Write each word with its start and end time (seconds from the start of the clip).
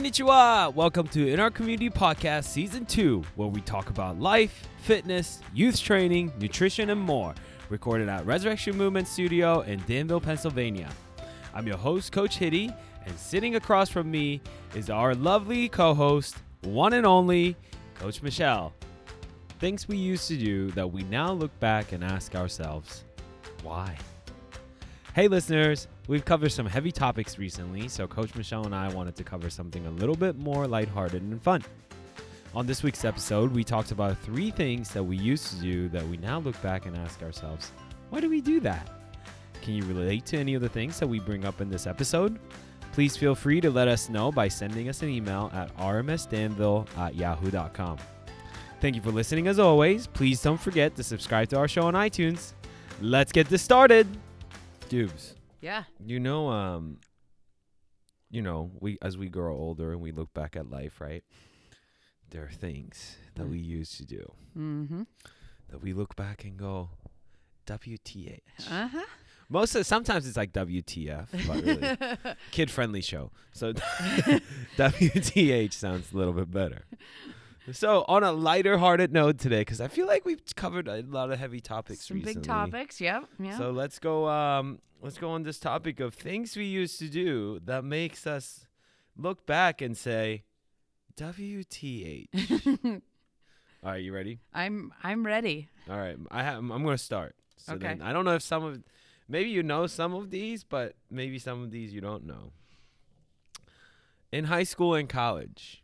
Konnichiwa! 0.00 0.72
Welcome 0.74 1.08
to 1.08 1.30
In 1.30 1.38
Our 1.40 1.50
Community 1.50 1.90
Podcast 1.90 2.44
Season 2.44 2.86
2, 2.86 3.22
where 3.36 3.48
we 3.48 3.60
talk 3.60 3.90
about 3.90 4.18
life, 4.18 4.66
fitness, 4.78 5.42
youth 5.52 5.78
training, 5.78 6.32
nutrition, 6.40 6.88
and 6.88 6.98
more. 6.98 7.34
Recorded 7.68 8.08
at 8.08 8.24
Resurrection 8.24 8.78
Movement 8.78 9.06
Studio 9.06 9.60
in 9.60 9.78
Danville, 9.86 10.22
Pennsylvania. 10.22 10.88
I'm 11.52 11.66
your 11.66 11.76
host, 11.76 12.12
Coach 12.12 12.38
Hitty, 12.38 12.72
and 13.04 13.18
sitting 13.18 13.56
across 13.56 13.90
from 13.90 14.10
me 14.10 14.40
is 14.74 14.88
our 14.88 15.14
lovely 15.14 15.68
co 15.68 15.92
host, 15.92 16.36
one 16.62 16.94
and 16.94 17.04
only, 17.04 17.54
Coach 17.92 18.22
Michelle. 18.22 18.72
Things 19.58 19.86
we 19.86 19.98
used 19.98 20.28
to 20.28 20.36
do 20.38 20.70
that 20.70 20.90
we 20.90 21.02
now 21.02 21.30
look 21.30 21.60
back 21.60 21.92
and 21.92 22.02
ask 22.02 22.34
ourselves, 22.34 23.04
why? 23.62 23.98
Hey, 25.12 25.26
listeners, 25.26 25.88
we've 26.06 26.24
covered 26.24 26.52
some 26.52 26.66
heavy 26.66 26.92
topics 26.92 27.36
recently, 27.36 27.88
so 27.88 28.06
Coach 28.06 28.32
Michelle 28.36 28.64
and 28.64 28.72
I 28.72 28.88
wanted 28.90 29.16
to 29.16 29.24
cover 29.24 29.50
something 29.50 29.84
a 29.86 29.90
little 29.90 30.14
bit 30.14 30.38
more 30.38 30.68
lighthearted 30.68 31.20
and 31.20 31.42
fun. 31.42 31.64
On 32.54 32.64
this 32.64 32.84
week's 32.84 33.04
episode, 33.04 33.52
we 33.52 33.64
talked 33.64 33.90
about 33.90 34.16
three 34.18 34.52
things 34.52 34.90
that 34.90 35.02
we 35.02 35.16
used 35.16 35.48
to 35.48 35.56
do 35.56 35.88
that 35.88 36.06
we 36.06 36.16
now 36.18 36.38
look 36.38 36.60
back 36.62 36.86
and 36.86 36.96
ask 36.96 37.24
ourselves, 37.24 37.72
why 38.10 38.20
do 38.20 38.30
we 38.30 38.40
do 38.40 38.60
that? 38.60 38.88
Can 39.62 39.74
you 39.74 39.84
relate 39.84 40.26
to 40.26 40.38
any 40.38 40.54
of 40.54 40.62
the 40.62 40.68
things 40.68 41.00
that 41.00 41.08
we 41.08 41.18
bring 41.18 41.44
up 41.44 41.60
in 41.60 41.68
this 41.68 41.88
episode? 41.88 42.38
Please 42.92 43.16
feel 43.16 43.34
free 43.34 43.60
to 43.62 43.70
let 43.70 43.88
us 43.88 44.08
know 44.10 44.30
by 44.30 44.46
sending 44.46 44.88
us 44.88 45.02
an 45.02 45.08
email 45.08 45.50
at 45.52 45.76
rmsdanville 45.76 46.86
at 46.96 47.16
yahoo.com. 47.16 47.98
Thank 48.80 48.94
you 48.94 49.02
for 49.02 49.10
listening 49.10 49.48
as 49.48 49.58
always. 49.58 50.06
Please 50.06 50.40
don't 50.40 50.60
forget 50.60 50.94
to 50.94 51.02
subscribe 51.02 51.48
to 51.48 51.58
our 51.58 51.66
show 51.66 51.82
on 51.82 51.94
iTunes. 51.94 52.52
Let's 53.00 53.32
get 53.32 53.48
this 53.48 53.62
started. 53.62 54.06
Dubes, 54.90 55.34
Yeah. 55.60 55.84
you 56.04 56.18
know, 56.20 56.48
um, 56.50 56.98
you 58.30 58.42
know, 58.42 58.70
we 58.80 58.98
as 59.00 59.16
we 59.16 59.28
grow 59.28 59.56
older 59.56 59.92
and 59.92 60.00
we 60.00 60.12
look 60.12 60.34
back 60.34 60.56
at 60.56 60.68
life, 60.70 61.00
right? 61.00 61.24
There 62.30 62.44
are 62.44 62.50
things 62.50 63.16
that 63.36 63.46
we 63.48 63.58
used 63.58 63.96
to 63.96 64.04
do 64.04 64.32
Mm-hmm. 64.58 65.02
that 65.70 65.80
we 65.82 65.92
look 65.92 66.14
back 66.16 66.44
and 66.44 66.56
go, 66.56 66.90
WTH. 67.66 68.40
Uh-huh. 68.70 69.04
Most 69.48 69.74
of 69.74 69.84
sometimes 69.86 70.26
it's 70.28 70.36
like 70.36 70.52
WTF, 70.52 71.26
but 71.46 71.64
really 71.64 72.34
kid 72.52 72.70
friendly 72.70 73.00
show. 73.00 73.30
So 73.52 73.72
WTH 74.76 75.72
sounds 75.72 76.12
a 76.12 76.16
little 76.16 76.32
bit 76.32 76.50
better. 76.50 76.84
So 77.72 78.04
on 78.08 78.24
a 78.24 78.32
lighter 78.32 78.78
hearted 78.78 79.12
note 79.12 79.38
today, 79.38 79.60
because 79.60 79.80
I 79.80 79.88
feel 79.88 80.06
like 80.06 80.24
we've 80.24 80.42
covered 80.56 80.88
a 80.88 81.02
lot 81.02 81.30
of 81.30 81.38
heavy 81.38 81.60
topics 81.60 82.06
Some 82.08 82.16
recently. 82.16 82.34
big 82.34 82.42
topics. 82.44 83.00
Yep. 83.00 83.24
Yeah. 83.38 83.58
So 83.58 83.70
let's 83.70 83.98
go. 83.98 84.28
Um, 84.28 84.80
let's 85.02 85.18
go 85.18 85.30
on 85.30 85.42
this 85.42 85.58
topic 85.60 86.00
of 86.00 86.14
things 86.14 86.56
we 86.56 86.64
used 86.64 86.98
to 87.00 87.08
do 87.08 87.60
that 87.64 87.84
makes 87.84 88.26
us 88.26 88.66
look 89.16 89.46
back 89.46 89.80
and 89.82 89.96
say, 89.96 90.44
WTH. 91.16 92.26
All 93.82 93.90
right, 93.92 94.02
you 94.02 94.12
ready? 94.12 94.40
I'm 94.52 94.92
I'm 95.02 95.24
ready. 95.24 95.68
All 95.88 95.96
right, 95.98 96.16
I 96.30 96.42
have. 96.42 96.58
I'm 96.58 96.68
going 96.68 96.96
to 96.96 96.98
start. 96.98 97.34
So 97.56 97.74
Okay. 97.74 97.98
I 98.02 98.12
don't 98.12 98.24
know 98.24 98.34
if 98.36 98.42
some 98.42 98.64
of, 98.64 98.82
maybe 99.28 99.50
you 99.50 99.62
know 99.62 99.86
some 99.86 100.14
of 100.14 100.30
these, 100.30 100.64
but 100.64 100.94
maybe 101.10 101.38
some 101.38 101.62
of 101.62 101.70
these 101.70 101.92
you 101.92 102.00
don't 102.00 102.26
know. 102.26 102.52
In 104.32 104.44
high 104.44 104.62
school 104.64 104.94
and 104.94 105.08
college, 105.08 105.82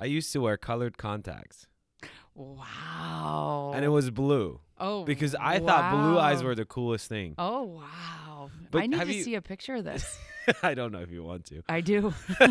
I 0.00 0.04
used 0.06 0.32
to 0.32 0.40
wear 0.40 0.56
colored 0.56 0.96
contacts, 0.98 1.66
Wow. 2.34 3.72
and 3.74 3.84
it 3.84 3.88
was 3.88 4.10
blue 4.10 4.60
oh 4.78 5.04
because 5.04 5.34
I 5.34 5.58
thought 5.58 5.90
blue 5.92 6.18
eyes 6.18 6.42
were 6.42 6.54
the 6.54 6.64
coolest 6.64 7.08
thing. 7.08 7.34
Oh 7.38 7.62
wow. 7.64 8.50
But 8.70 8.82
I 8.82 8.86
need 8.86 9.00
to 9.00 9.12
you- 9.12 9.22
see 9.22 9.34
a 9.34 9.42
picture 9.42 9.74
of 9.76 9.84
this. 9.84 10.18
I 10.62 10.74
don't 10.74 10.92
know 10.92 11.00
if 11.00 11.10
you 11.10 11.22
want 11.24 11.44
to. 11.46 11.62
I 11.68 11.80
do. 11.80 12.14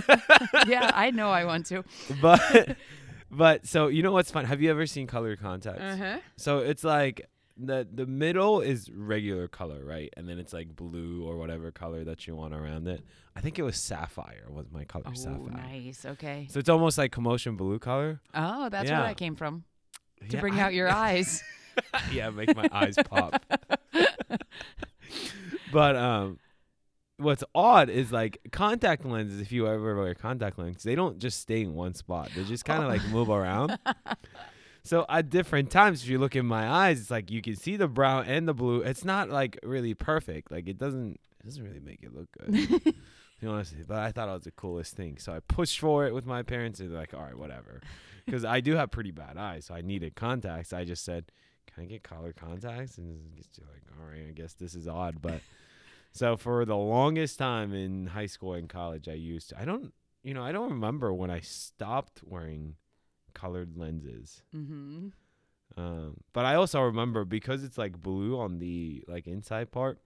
yeah, 0.68 0.91
I 0.94 1.12
know 1.12 1.30
I 1.31 1.46
want 1.46 1.66
to. 1.68 1.84
but 2.22 2.75
but 3.31 3.66
so 3.66 3.88
you 3.88 4.03
know 4.03 4.12
what's 4.12 4.30
fun? 4.31 4.46
Have 4.46 4.62
you 4.62 4.69
ever 4.69 4.86
seen 4.86 5.07
colored 5.07 5.40
contacts? 5.40 5.81
Uh-huh. 5.81 6.18
So 6.36 6.59
it's 6.59 6.84
like 6.84 7.28
the 7.59 7.88
the 7.91 8.06
middle 8.06 8.62
is 8.62 8.90
regular 8.94 9.47
color, 9.47 9.84
right? 9.84 10.13
And 10.18 10.28
then 10.29 10.38
it's 10.40 10.53
like 10.53 10.75
blue 10.75 11.25
or 11.28 11.38
whatever 11.38 11.72
color 11.72 12.03
that 12.03 12.28
you 12.28 12.35
want 12.35 12.53
around 12.53 12.88
it. 12.88 13.01
I 13.35 13.41
think 13.41 13.57
it 13.59 13.63
was 13.63 13.78
sapphire 13.78 14.45
was 14.50 14.66
my 14.72 14.84
color, 14.84 15.06
Oh, 15.07 15.13
sapphire. 15.13 15.51
nice. 15.51 16.06
Okay. 16.06 16.47
So 16.50 16.59
it's 16.59 16.69
almost 16.69 16.97
like 16.97 17.12
commotion 17.12 17.56
blue 17.56 17.79
color. 17.79 18.19
Oh, 18.34 18.69
that's 18.69 18.90
Yeah. 18.90 19.00
where 19.00 19.07
that 19.09 19.18
came 19.18 19.35
from. 19.35 19.63
To 20.29 20.35
Yeah, 20.35 20.41
bring 20.41 20.56
I- 20.59 20.62
out 20.62 20.73
your 20.73 20.90
eyes. 21.06 21.44
yeah, 22.12 22.29
make 22.31 22.56
my 22.56 22.68
eyes 22.72 22.95
pop. 23.09 23.44
but 25.72 25.95
um 25.95 26.39
what's 27.18 27.44
odd 27.56 27.89
is 27.89 28.12
like 28.12 28.39
contact 28.51 29.06
lenses 29.06 29.41
if 29.41 29.51
you 29.51 29.68
ever 29.68 29.95
wear 29.95 30.13
contact 30.16 30.57
lenses 30.59 30.84
they 30.84 30.95
don't 30.95 31.19
just 31.19 31.39
stay 31.39 31.62
in 31.62 31.74
one 31.74 31.94
spot 31.94 32.29
they 32.35 32.44
just 32.44 32.66
kind 32.66 32.84
of 32.84 32.89
Oh. 32.89 32.94
like 32.94 33.03
move 33.09 33.29
around 33.29 33.78
so 34.88 35.06
at 35.09 35.30
different 35.30 35.70
times 35.70 36.03
if 36.03 36.09
you 36.09 36.20
look 36.20 36.36
in 36.36 36.46
my 36.46 36.70
eyes 36.70 37.00
it's 37.00 37.12
like 37.12 37.30
you 37.31 37.42
can 37.42 37.56
see 37.56 37.75
the 37.75 37.88
brown 37.88 38.25
and 38.25 38.48
the 38.48 38.53
blue. 38.53 38.81
It's 38.81 39.06
not 39.06 39.30
like 39.30 39.59
really 39.64 39.94
perfect. 39.94 40.52
Like 40.52 40.68
it 40.68 40.78
doesn't 40.78 41.20
it 41.40 41.46
doesn't 41.46 41.64
really 41.64 41.80
make 41.80 42.03
it 42.03 42.14
look 42.14 42.28
good 42.40 42.53
to 42.84 42.94
be 43.42 43.48
honest 43.48 43.75
but 43.88 44.00
i 44.00 44.12
thought 44.12 44.28
it 44.30 44.34
was 44.34 44.44
the 44.44 44.52
coolest 44.52 44.96
thing. 44.96 45.18
So 45.18 45.34
i 45.34 45.40
pushed 45.40 45.80
for 45.80 46.06
it 46.06 46.14
with 46.14 46.25
my 46.25 46.44
parents 46.44 46.80
and 46.80 46.92
they're 46.92 47.00
like 47.00 47.14
all 47.14 47.24
right 47.24 47.38
whatever. 47.38 47.81
Because 48.25 48.44
i 48.44 48.59
do 48.59 48.75
have 48.75 48.92
pretty 48.92 49.12
bad 49.12 49.38
eyes 49.38 49.68
so 49.68 49.74
i 49.74 49.80
needed 49.80 50.16
contacts. 50.16 50.74
I 50.74 50.84
just 50.84 51.06
said 51.06 51.31
can 51.78 51.84
I 51.84 51.88
get 51.88 52.04
colored 52.04 52.36
contacts? 52.36 52.98
And 52.98 53.19
it's 53.38 53.48
just 53.48 53.68
like, 53.68 53.84
all 54.00 54.09
right, 54.09 54.25
I 54.28 54.31
guess 54.31 54.54
this 54.54 54.74
is 54.74 54.88
odd. 54.88 55.22
But 55.22 55.42
so 56.12 56.36
for 56.36 56.66
the 56.66 56.75
longest 56.75 57.38
time 57.38 57.74
in 57.74 58.08
high 58.08 58.25
school 58.25 58.54
and 58.54 58.68
college, 58.68 59.08
I 59.08 59.14
used 59.14 59.50
to, 59.50 59.59
I 59.59 59.66
don't, 59.66 59.94
you 60.24 60.34
know, 60.34 60.44
I 60.44 60.52
don't 60.52 60.72
remember 60.72 61.14
when 61.14 61.30
I 61.30 61.40
stopped 61.42 62.22
wearing 62.25 62.75
colored 63.42 63.78
lenses. 63.78 64.42
mm-hmm. 64.56 65.08
Um, 65.78 66.18
but 66.34 66.44
I 66.46 66.56
also 66.56 66.81
remember 66.81 67.24
because 67.25 67.64
it's 67.64 67.78
like 67.78 68.02
blue 68.02 68.40
on 68.40 68.58
the 68.58 69.03
like 69.08 69.28
inside 69.28 69.70
part, 69.72 70.00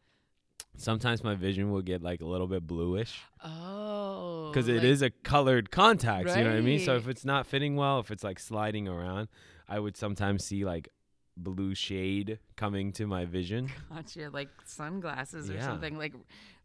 sometimes 0.75 1.23
my 1.23 1.35
vision 1.35 1.71
will 1.71 1.81
get 1.91 2.01
like 2.01 2.19
a 2.21 2.25
little 2.25 2.47
bit 2.47 2.65
bluish 2.67 3.13
Oh. 3.43 4.49
because 4.51 4.67
it 4.67 4.83
is 4.83 5.01
like- 5.01 5.13
a 5.13 5.23
colored 5.23 5.71
contacts. 5.71 6.35
You 6.35 6.43
know 6.43 6.49
what 6.49 6.57
I 6.57 6.61
mean? 6.61 6.79
So 6.79 6.95
if 6.97 7.07
it's 7.07 7.23
not 7.23 7.47
fitting 7.47 7.75
well, 7.77 7.99
if 7.99 8.11
it's 8.11 8.23
like 8.23 8.39
sliding 8.39 8.87
around, 8.87 9.29
I 9.69 9.79
would 9.79 9.95
sometimes 9.95 10.43
see 10.43 10.65
like 10.65 10.89
blue 11.37 11.73
shade 11.73 12.39
coming 12.57 12.91
to 12.93 13.07
my 13.07 13.23
vision. 13.25 13.69
Gotcha, 13.89 14.29
like 14.33 14.49
sunglasses 14.65 15.49
or 15.49 15.53
Yeah. 15.53 15.65
something 15.67 15.97
like 15.97 16.13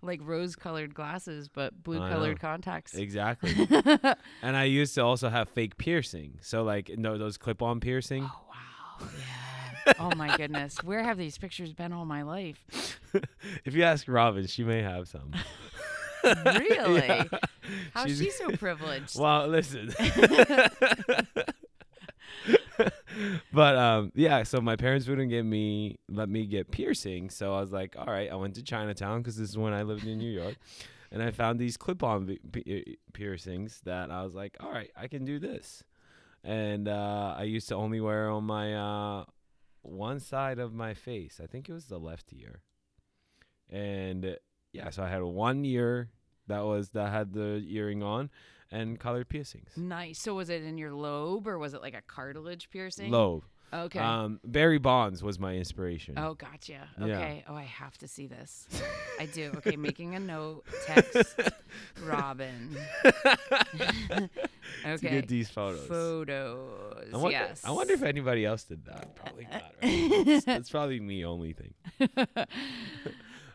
like 0.02 0.20
rose 0.22 0.56
colored 0.56 0.94
glasses 0.94 1.48
but 1.48 1.82
blue 1.82 1.98
colored 1.98 2.40
contacts. 2.40 2.94
Exactly. 2.94 3.54
and 4.42 4.56
I 4.56 4.64
used 4.64 4.94
to 4.96 5.02
also 5.04 5.28
have 5.28 5.48
fake 5.48 5.76
piercing. 5.78 6.38
So 6.42 6.62
like 6.62 6.90
no 6.96 7.18
those 7.18 7.36
clip 7.38 7.62
on 7.62 7.80
piercing. 7.80 8.24
Oh 8.24 8.40
wow. 8.48 9.08
Yeah. 9.86 9.92
oh 9.98 10.14
my 10.16 10.36
goodness. 10.36 10.78
Where 10.84 11.02
have 11.02 11.18
these 11.18 11.38
pictures 11.38 11.72
been 11.72 11.92
all 11.92 12.04
my 12.04 12.22
life? 12.22 12.64
if 13.64 13.74
you 13.74 13.82
ask 13.82 14.06
Robin, 14.08 14.46
she 14.46 14.64
may 14.64 14.82
have 14.82 15.08
some. 15.08 15.32
Really? 16.24 17.02
Yeah. 17.06 17.24
How's 17.94 18.06
She's- 18.16 18.18
she 18.18 18.30
so 18.30 18.50
privileged? 18.56 19.18
Well, 19.18 19.48
listen. 19.48 19.92
but 23.52 23.76
um 23.76 24.12
yeah, 24.14 24.42
so 24.42 24.60
my 24.60 24.76
parents 24.76 25.06
wouldn't 25.08 25.30
get 25.30 25.44
me 25.44 25.98
let 26.08 26.28
me 26.28 26.46
get 26.46 26.70
piercing. 26.70 27.30
So 27.30 27.54
I 27.54 27.60
was 27.60 27.72
like, 27.72 27.96
all 27.98 28.06
right, 28.06 28.30
I 28.30 28.34
went 28.36 28.54
to 28.56 28.62
Chinatown 28.62 29.22
cuz 29.22 29.36
this 29.36 29.50
is 29.50 29.58
when 29.58 29.72
I 29.72 29.82
lived 29.82 30.06
in 30.06 30.18
New 30.18 30.30
York. 30.30 30.56
And 31.12 31.22
I 31.22 31.30
found 31.30 31.58
these 31.58 31.76
clip-on 31.76 32.36
piercings 33.12 33.80
that 33.84 34.10
I 34.10 34.22
was 34.24 34.34
like, 34.34 34.56
all 34.60 34.72
right, 34.72 34.90
I 34.96 35.06
can 35.06 35.24
do 35.24 35.38
this. 35.38 35.84
And 36.42 36.88
uh, 36.88 37.34
I 37.38 37.44
used 37.44 37.68
to 37.68 37.76
only 37.76 38.00
wear 38.00 38.28
on 38.28 38.44
my 38.44 38.74
uh, 38.74 39.24
one 39.82 40.20
side 40.20 40.58
of 40.58 40.74
my 40.74 40.94
face. 40.94 41.40
I 41.42 41.46
think 41.46 41.68
it 41.68 41.72
was 41.72 41.86
the 41.86 41.98
left 41.98 42.32
ear. 42.32 42.60
And 43.70 44.36
yeah, 44.72 44.90
so 44.90 45.04
I 45.04 45.08
had 45.08 45.22
one 45.22 45.64
ear 45.64 46.10
that 46.48 46.64
was 46.64 46.90
that 46.90 47.10
had 47.10 47.32
the 47.32 47.64
earring 47.68 48.02
on 48.02 48.30
and 48.76 48.98
colored 49.00 49.28
piercings. 49.28 49.70
nice. 49.76 50.18
So 50.18 50.34
was 50.34 50.50
it 50.50 50.62
in 50.62 50.78
your 50.78 50.92
lobe 50.92 51.46
or 51.48 51.58
was 51.58 51.74
it 51.74 51.82
like 51.82 51.94
a 51.94 52.02
cartilage 52.02 52.70
piercing? 52.70 53.10
Lobe. 53.10 53.44
Okay. 53.72 53.98
Um, 53.98 54.38
Barry 54.44 54.78
Bonds 54.78 55.22
was 55.22 55.38
my 55.38 55.54
inspiration. 55.54 56.14
oh, 56.16 56.34
gotcha. 56.34 56.88
yeah. 56.98 57.04
Okay. 57.04 57.44
Oh, 57.48 57.54
I 57.54 57.64
have 57.64 57.98
to 57.98 58.08
see 58.08 58.26
this. 58.26 58.68
I 59.18 59.26
do. 59.26 59.52
Okay, 59.56 59.76
making 59.76 60.14
a 60.14 60.20
note. 60.20 60.64
Text 60.86 61.34
Robin. 62.04 62.76
okay. 64.86 65.10
get 65.10 65.28
these 65.28 65.50
photos. 65.50 65.86
Photos. 65.86 67.08
I 67.12 67.16
wonder, 67.16 67.30
yes. 67.30 67.62
I 67.64 67.72
wonder 67.72 67.94
if 67.94 68.02
anybody 68.04 68.44
else 68.44 68.64
did 68.64 68.84
that. 68.86 69.16
Probably 69.16 69.48
not. 69.50 69.72
Right? 69.82 70.42
that's 70.46 70.70
probably 70.70 71.00
me 71.00 71.24
only 71.24 71.52
thing. 71.52 71.74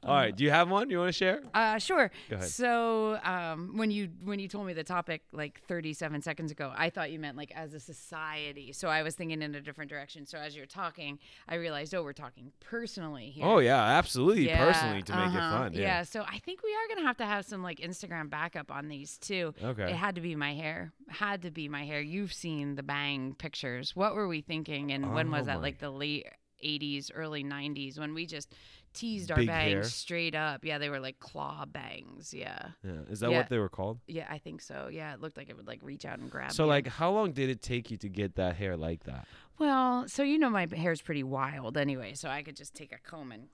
All 0.04 0.16
right. 0.16 0.36
Do 0.36 0.44
you 0.44 0.50
have 0.50 0.70
one 0.70 0.90
you 0.90 0.98
want 0.98 1.10
to 1.10 1.14
share? 1.14 1.42
Uh, 1.54 1.78
sure. 1.78 2.10
Go 2.30 2.38
ahead. 2.38 2.50
So, 2.50 3.20
um, 3.24 3.78
when 3.78 3.92
you 3.92 4.10
when 4.24 4.40
you 4.40 4.48
told 4.48 4.66
me 4.66 4.74
the 4.74 4.84
topic 4.84 5.22
like 5.32 5.62
37 5.68 6.24
seconds 6.24 6.52
ago, 6.52 6.74
I 6.76 6.90
thought 6.90 7.12
you 7.12 7.20
meant 7.20 7.38
like 7.38 7.52
as 7.56 7.76
a 7.76 7.80
society. 7.80 8.74
So 8.74 8.88
I 8.88 9.04
was 9.04 9.16
thinking 9.16 9.44
in 9.44 9.54
a 9.54 9.62
different 9.62 9.92
direction. 9.92 10.26
So 10.26 10.40
as 10.40 10.56
you're 10.56 10.66
talking, 10.66 11.20
I 11.48 11.56
realized, 11.56 11.94
oh, 11.94 12.04
we're 12.04 12.14
talking 12.14 12.52
personally 12.60 13.30
here. 13.30 13.46
Oh 13.46 13.60
yeah, 13.60 13.80
absolutely. 13.80 14.48
Yeah, 14.48 14.66
Personally, 14.66 15.04
to 15.04 15.16
make 15.16 15.34
it 15.34 15.38
uh-huh. 15.38 15.58
fun. 15.58 15.74
Yeah. 15.74 16.02
So 16.02 16.24
I 16.28 16.40
think 16.40 16.64
we 16.64 16.72
are 16.72 16.96
gonna 16.96 17.08
have 17.08 17.18
to 17.18 17.26
have 17.26 17.46
some 17.46 17.62
like 17.62 17.80
Instagram 17.80 18.30
backup 18.30 18.72
on 18.72 18.88
these 18.88 19.20
too. 19.20 19.54
Okay. 19.64 19.84
It 19.84 19.96
had 19.96 20.16
to 20.16 20.22
be 20.22 20.36
my 20.36 20.56
hair. 20.56 20.94
Had 21.10 21.44
to 21.44 21.52
be 21.52 21.70
my 21.70 21.86
hair. 21.86 22.02
You've 22.02 22.34
seen 22.34 22.76
the 22.76 22.84
bang 22.84 23.36
pictures. 23.38 23.96
What 23.96 24.16
were 24.16 24.28
we 24.28 24.42
thinking? 24.42 24.92
And 24.92 25.14
when 25.14 25.30
was 25.30 25.44
Oh 25.44 25.46
that? 25.46 25.62
Like 25.62 25.78
the 25.78 25.92
late 25.92 26.26
80s, 26.64 27.12
early 27.14 27.44
90s 27.44 28.00
when 28.00 28.14
we 28.14 28.26
just 28.26 28.54
teased 28.94 29.32
our 29.32 29.38
Big 29.38 29.48
bangs 29.48 29.72
hair. 29.72 29.84
straight 29.84 30.36
up. 30.36 30.66
Yeah, 30.66 30.78
they 30.78 30.90
were 30.90 31.00
like 31.00 31.20
claw 31.20 31.66
bangs. 31.66 32.34
Yeah. 32.34 32.70
Yeah. 32.84 32.92
Is 33.10 33.22
that 33.22 33.32
Yeah. 33.32 33.38
what 33.38 33.50
they 33.50 33.58
were 33.58 33.70
called? 33.70 34.00
Yeah, 34.08 34.28
I 34.30 34.38
think 34.38 34.62
so. 34.62 34.90
Yeah, 34.92 35.14
it 35.14 35.22
looked 35.22 35.38
like 35.38 35.50
it 35.50 35.56
would 35.56 35.68
like 35.68 35.80
reach 35.82 36.04
out 36.06 36.20
and 36.20 36.30
grab. 36.30 36.52
So 36.52 36.64
you. 36.64 36.70
like, 36.70 36.88
how 36.88 37.12
long 37.12 37.32
did 37.32 37.50
it 37.50 37.62
take 37.62 37.90
you 37.90 37.98
to 37.98 38.10
get 38.10 38.36
that 38.36 38.56
hair 38.58 38.76
like 38.76 39.04
that? 39.06 39.28
well, 39.60 40.08
so 40.08 40.24
you 40.24 40.40
know 40.40 40.50
my 40.50 40.68
hair's 40.76 41.02
pretty 41.02 41.24
wild 41.24 41.78
anyway, 41.78 42.14
so 42.16 42.28
I 42.30 42.42
could 42.42 42.56
just 42.56 42.74
take 42.74 42.92
a 42.92 42.98
comb 42.98 43.32
and 43.32 43.48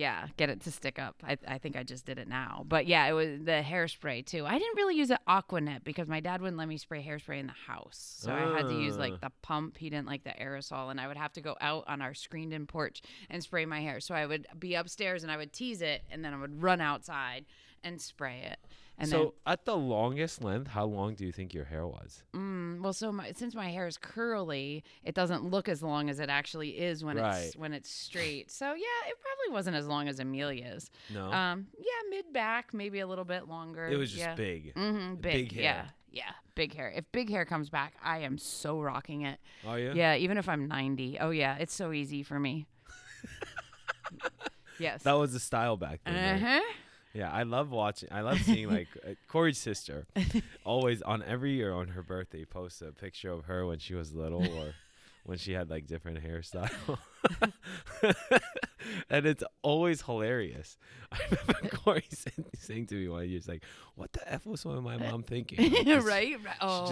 yeah, 0.00 0.28
get 0.38 0.48
it 0.48 0.62
to 0.62 0.70
stick 0.70 0.98
up. 0.98 1.16
I, 1.22 1.36
I 1.46 1.58
think 1.58 1.76
I 1.76 1.82
just 1.82 2.06
did 2.06 2.18
it 2.18 2.26
now, 2.26 2.64
but 2.66 2.86
yeah, 2.86 3.06
it 3.06 3.12
was 3.12 3.38
the 3.44 3.62
hairspray 3.62 4.24
too. 4.24 4.46
I 4.46 4.58
didn't 4.58 4.76
really 4.76 4.96
use 4.96 5.10
an 5.10 5.18
Aquanet 5.28 5.84
because 5.84 6.08
my 6.08 6.20
dad 6.20 6.40
wouldn't 6.40 6.56
let 6.56 6.68
me 6.68 6.78
spray 6.78 7.04
hairspray 7.06 7.38
in 7.38 7.46
the 7.46 7.52
house, 7.52 8.16
so 8.22 8.32
I 8.32 8.56
had 8.56 8.68
to 8.68 8.74
use 8.74 8.96
like 8.96 9.20
the 9.20 9.30
pump. 9.42 9.76
He 9.76 9.90
didn't 9.90 10.06
like 10.06 10.24
the 10.24 10.30
aerosol, 10.30 10.90
and 10.90 10.98
I 10.98 11.06
would 11.06 11.18
have 11.18 11.34
to 11.34 11.42
go 11.42 11.54
out 11.60 11.84
on 11.86 12.00
our 12.00 12.14
screened-in 12.14 12.66
porch 12.66 13.02
and 13.28 13.42
spray 13.42 13.66
my 13.66 13.80
hair. 13.80 14.00
So 14.00 14.14
I 14.14 14.24
would 14.24 14.46
be 14.58 14.74
upstairs 14.74 15.22
and 15.22 15.30
I 15.30 15.36
would 15.36 15.52
tease 15.52 15.82
it, 15.82 16.02
and 16.10 16.24
then 16.24 16.32
I 16.32 16.40
would 16.40 16.62
run 16.62 16.80
outside 16.80 17.44
and 17.84 18.00
spray 18.00 18.42
it. 18.50 18.58
And 19.00 19.08
so 19.08 19.34
at 19.46 19.64
the 19.64 19.76
longest 19.76 20.44
length, 20.44 20.68
how 20.68 20.84
long 20.84 21.14
do 21.14 21.24
you 21.24 21.32
think 21.32 21.54
your 21.54 21.64
hair 21.64 21.86
was? 21.86 22.22
mm, 22.34 22.80
well, 22.80 22.92
so 22.92 23.10
my, 23.10 23.32
since 23.32 23.54
my 23.54 23.68
hair 23.68 23.86
is 23.86 23.96
curly, 23.96 24.84
it 25.04 25.14
doesn't 25.14 25.44
look 25.44 25.68
as 25.68 25.82
long 25.82 26.10
as 26.10 26.20
it 26.20 26.28
actually 26.28 26.78
is 26.78 27.02
when 27.02 27.16
Right. 27.16 27.46
it's 27.46 27.56
when 27.56 27.72
it's 27.72 27.90
straight. 27.90 28.50
So 28.50 28.66
yeah, 28.66 29.08
it 29.08 29.16
probably 29.20 29.54
wasn't 29.54 29.76
as 29.76 29.86
long 29.86 30.08
as 30.08 30.20
Amelia's. 30.20 30.90
No. 31.12 31.32
Um, 31.32 31.68
yeah, 31.78 31.84
mid 32.10 32.32
back, 32.32 32.74
maybe 32.74 33.00
a 33.00 33.06
little 33.06 33.24
bit 33.24 33.48
longer. 33.48 33.86
it 33.86 33.96
was 33.96 34.10
just 34.10 34.20
yeah. 34.20 34.34
big. 34.34 34.74
Mm-hmm, 34.74 35.14
big, 35.16 35.32
big 35.32 35.52
hair. 35.52 35.62
Yeah, 35.62 35.84
yeah, 36.12 36.32
big 36.54 36.74
hair. 36.74 36.92
If 36.94 37.10
big 37.12 37.30
hair 37.30 37.44
comes 37.44 37.70
back, 37.70 37.94
I 38.02 38.18
am 38.18 38.38
so 38.38 38.80
rocking 38.80 39.22
it. 39.22 39.38
Oh 39.66 39.74
yeah. 39.74 39.92
Yeah, 39.94 40.16
even 40.16 40.38
if 40.38 40.48
I'm 40.48 40.68
90. 40.68 41.18
Oh 41.20 41.30
yeah, 41.30 41.56
it's 41.58 41.74
so 41.74 41.92
easy 41.92 42.22
for 42.22 42.38
me. 42.38 42.66
yes. 44.78 45.02
That 45.02 45.12
was 45.14 45.32
the 45.32 45.40
style 45.40 45.76
back 45.76 46.00
then. 46.04 46.14
Uh 46.14 46.38
huh. 46.38 46.46
Right? 46.46 46.62
Yeah, 47.12 47.30
I 47.30 47.42
love 47.42 47.70
watching. 47.70 48.08
I 48.12 48.20
love 48.20 48.40
seeing 48.42 48.68
like 48.68 48.88
uh, 49.06 49.14
Corey's 49.28 49.58
sister, 49.58 50.06
always 50.64 51.02
on 51.02 51.22
every 51.24 51.52
year 51.52 51.72
on 51.72 51.88
her 51.88 52.02
birthday, 52.02 52.44
posts 52.44 52.82
a 52.82 52.92
picture 52.92 53.30
of 53.32 53.46
her 53.46 53.66
when 53.66 53.78
she 53.78 53.94
was 53.94 54.12
little 54.14 54.46
or 54.58 54.74
when 55.24 55.36
she 55.38 55.52
had 55.52 55.68
like 55.70 55.86
different 55.86 56.22
hairstyle, 56.24 56.98
and 59.10 59.26
it's 59.26 59.42
always 59.62 60.02
hilarious. 60.02 60.78
I 61.12 61.18
remember 61.30 61.76
Corey 61.76 62.04
saying, 62.10 62.46
saying 62.58 62.86
to 62.86 62.94
me 62.94 63.08
one 63.08 63.22
year, 63.22 63.30
"He's 63.32 63.48
like, 63.48 63.62
what 63.96 64.12
the 64.12 64.32
f 64.32 64.46
was 64.46 64.64
my 64.64 64.96
mom 64.96 65.22
thinking?" 65.22 65.72
Like, 65.72 65.86
right? 66.06 66.36
Oh, 66.60 66.86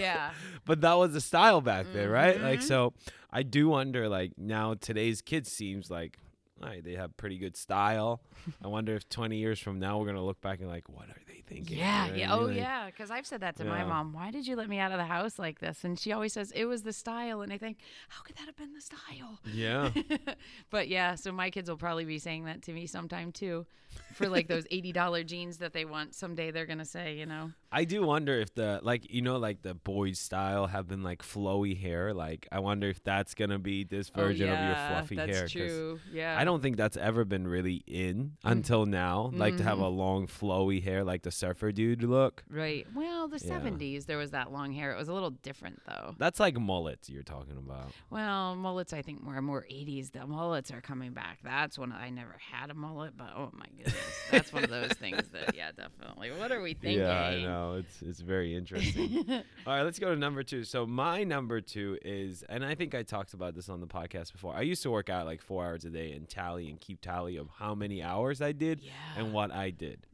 yeah. 0.00 0.30
but 0.64 0.80
that 0.82 0.94
was 0.94 1.12
the 1.12 1.20
style 1.20 1.60
back 1.60 1.86
then, 1.92 2.08
right? 2.08 2.40
Like, 2.40 2.60
Mhm. 2.60 2.64
so 2.64 2.92
I 3.30 3.42
do 3.42 3.68
wonder, 3.68 4.08
like, 4.08 4.32
now 4.36 4.74
today's 4.74 5.22
kids 5.22 5.50
seems 5.50 5.90
like, 5.90 6.18
all 6.62 6.68
right, 6.68 6.84
they 6.84 6.94
have 6.94 7.16
pretty 7.16 7.38
good 7.38 7.56
style. 7.56 8.20
I 8.64 8.68
wonder 8.68 8.94
if 8.94 9.08
20 9.08 9.36
years 9.36 9.58
from 9.58 9.78
now 9.78 9.98
we're 9.98 10.06
gonna 10.06 10.24
look 10.24 10.40
back 10.40 10.60
and 10.60 10.68
like, 10.68 10.88
what 10.88 11.08
are 11.08 11.20
they 11.26 11.41
thinking? 11.52 11.76
You 11.78 11.82
Yeah, 11.82 12.06
know 12.06 12.10
what 12.10 12.14
I 12.14 12.16
yeah. 12.18 12.26
mean? 12.34 12.38
Oh, 12.40 12.46
Like, 12.46 12.56
yeah. 12.56 12.86
Because 12.86 13.10
I've 13.10 13.26
said 13.26 13.40
that 13.40 13.56
to 13.56 13.64
my 13.64 13.84
mom. 13.84 14.12
Why 14.12 14.30
did 14.30 14.46
you 14.46 14.56
let 14.56 14.68
me 14.68 14.78
out 14.78 14.92
of 14.92 14.98
the 14.98 15.04
house 15.04 15.38
like 15.38 15.58
this? 15.60 15.84
And 15.84 15.98
she 15.98 16.12
always 16.12 16.32
says 16.32 16.50
it 16.52 16.64
was 16.64 16.82
the 16.82 16.92
style. 16.92 17.42
And 17.42 17.52
I 17.52 17.58
think, 17.58 17.78
how 18.08 18.22
could 18.22 18.36
that 18.36 18.46
have 18.46 18.56
been 18.56 18.72
the 18.74 18.80
style? 18.80 19.38
Yeah. 19.52 19.90
but 20.70 20.88
yeah, 20.88 21.14
so 21.14 21.32
my 21.32 21.50
kids 21.50 21.68
will 21.68 21.76
probably 21.76 22.04
be 22.04 22.18
saying 22.18 22.44
that 22.46 22.62
to 22.62 22.72
me 22.72 22.86
sometime 22.86 23.32
too, 23.32 23.66
for 24.14 24.28
like 24.28 24.48
those 24.48 24.66
eighty 24.70 24.92
dollar 24.92 25.22
jeans 25.22 25.58
that 25.58 25.72
they 25.72 25.84
want. 25.84 26.14
Someday 26.14 26.50
they're 26.50 26.66
gonna 26.66 26.84
say, 26.84 27.16
you 27.16 27.26
know, 27.26 27.50
I 27.70 27.84
do 27.84 28.02
wonder 28.02 28.34
if 28.40 28.54
the 28.54 28.80
like 28.82 29.12
you 29.12 29.22
know 29.22 29.36
like 29.38 29.62
the 29.62 29.74
boys 29.74 30.18
style 30.18 30.66
have 30.66 30.88
been 30.88 31.02
like 31.02 31.22
flowy 31.22 31.78
hair. 31.78 32.12
Like 32.14 32.48
I 32.50 32.60
wonder 32.60 32.88
if 32.88 33.02
that's 33.04 33.34
gonna 33.34 33.58
be 33.58 33.84
this 33.84 34.10
oh, 34.14 34.20
version 34.20 34.48
of 34.48 34.58
your 34.60 34.68
yeah, 34.70 34.88
fluffy 34.88 35.16
that's 35.16 35.30
hair. 35.32 35.42
'cause 35.42 35.50
true. 35.52 36.00
Yeah. 36.10 36.36
I 36.38 36.44
don't 36.44 36.62
think 36.62 36.76
that's 36.76 36.96
ever 36.96 37.24
been 37.24 37.46
really 37.46 37.82
in 37.86 38.32
until 38.44 38.86
now. 38.86 39.30
Like 39.34 39.56
to 39.58 39.62
have 39.64 39.78
Mhm. 39.78 39.82
a 39.84 39.88
long 39.88 40.26
flowy 40.26 40.82
hair 40.82 41.04
like 41.04 41.22
the 41.22 41.30
surfer 41.42 41.72
dude 41.72 42.02
look. 42.04 42.44
Right. 42.48 42.86
Well, 42.94 43.26
the 43.28 43.38
Yeah. 43.38 43.48
seventies 43.54 44.06
there 44.06 44.16
was 44.18 44.30
that 44.30 44.52
long 44.52 44.72
hair. 44.72 44.92
It 44.92 44.96
was 44.96 45.08
a 45.08 45.12
little 45.12 45.30
different 45.30 45.80
though. 45.86 46.14
That's 46.18 46.38
like 46.38 46.56
mullets 46.58 47.10
you're 47.10 47.22
talking 47.24 47.56
about. 47.56 47.92
Well, 48.10 48.54
mullets 48.54 48.92
I 48.92 49.02
think 49.02 49.22
more 49.22 49.40
more 49.42 49.66
eighties. 49.68 50.10
The 50.10 50.24
mullets 50.26 50.70
are 50.70 50.80
coming 50.80 51.12
back. 51.12 51.38
That's 51.42 51.76
one 51.78 51.90
I 51.92 52.10
never 52.10 52.36
had 52.38 52.70
a 52.70 52.74
mullet, 52.74 53.16
but 53.16 53.30
oh 53.36 53.50
my 53.54 53.66
goodness, 53.76 53.94
that's 54.30 54.52
one 54.52 54.62
of 54.64 54.70
those 54.70 54.92
things 54.92 55.28
that 55.32 55.54
yeah, 55.56 55.72
definitely. 55.72 56.30
What 56.30 56.52
are 56.52 56.60
we 56.62 56.74
thinking? 56.74 56.92
Yeah, 57.02 57.22
I 57.26 57.42
know. 57.42 57.74
It's 57.78 58.02
it's 58.02 58.20
very 58.20 58.54
interesting. 58.54 59.24
All 59.66 59.74
right, 59.74 59.82
let's 59.82 59.98
go 59.98 60.10
to 60.14 60.16
number 60.16 60.42
two. 60.44 60.62
So 60.64 60.86
my 60.86 61.24
number 61.24 61.60
two 61.60 61.98
is, 62.04 62.44
and 62.48 62.64
I 62.64 62.74
think 62.76 62.94
I 62.94 63.02
talked 63.02 63.34
about 63.34 63.54
this 63.54 63.68
on 63.68 63.80
the 63.80 63.86
podcast 63.86 64.30
before. 64.32 64.54
I 64.54 64.60
used 64.62 64.82
to 64.84 64.90
work 64.90 65.08
out 65.10 65.26
like 65.26 65.40
four 65.42 65.64
hours 65.64 65.84
a 65.84 65.90
day 65.90 66.12
and 66.12 66.28
tally 66.28 66.68
and 66.70 66.78
keep 66.80 67.00
tally 67.00 67.36
of 67.36 67.48
how 67.58 67.74
many 67.74 68.02
hours 68.02 68.40
I 68.40 68.52
did 68.52 68.80
Yeah. 68.80 68.92
and 69.16 69.32
what 69.32 69.50
I 69.50 69.70
did. 69.70 70.06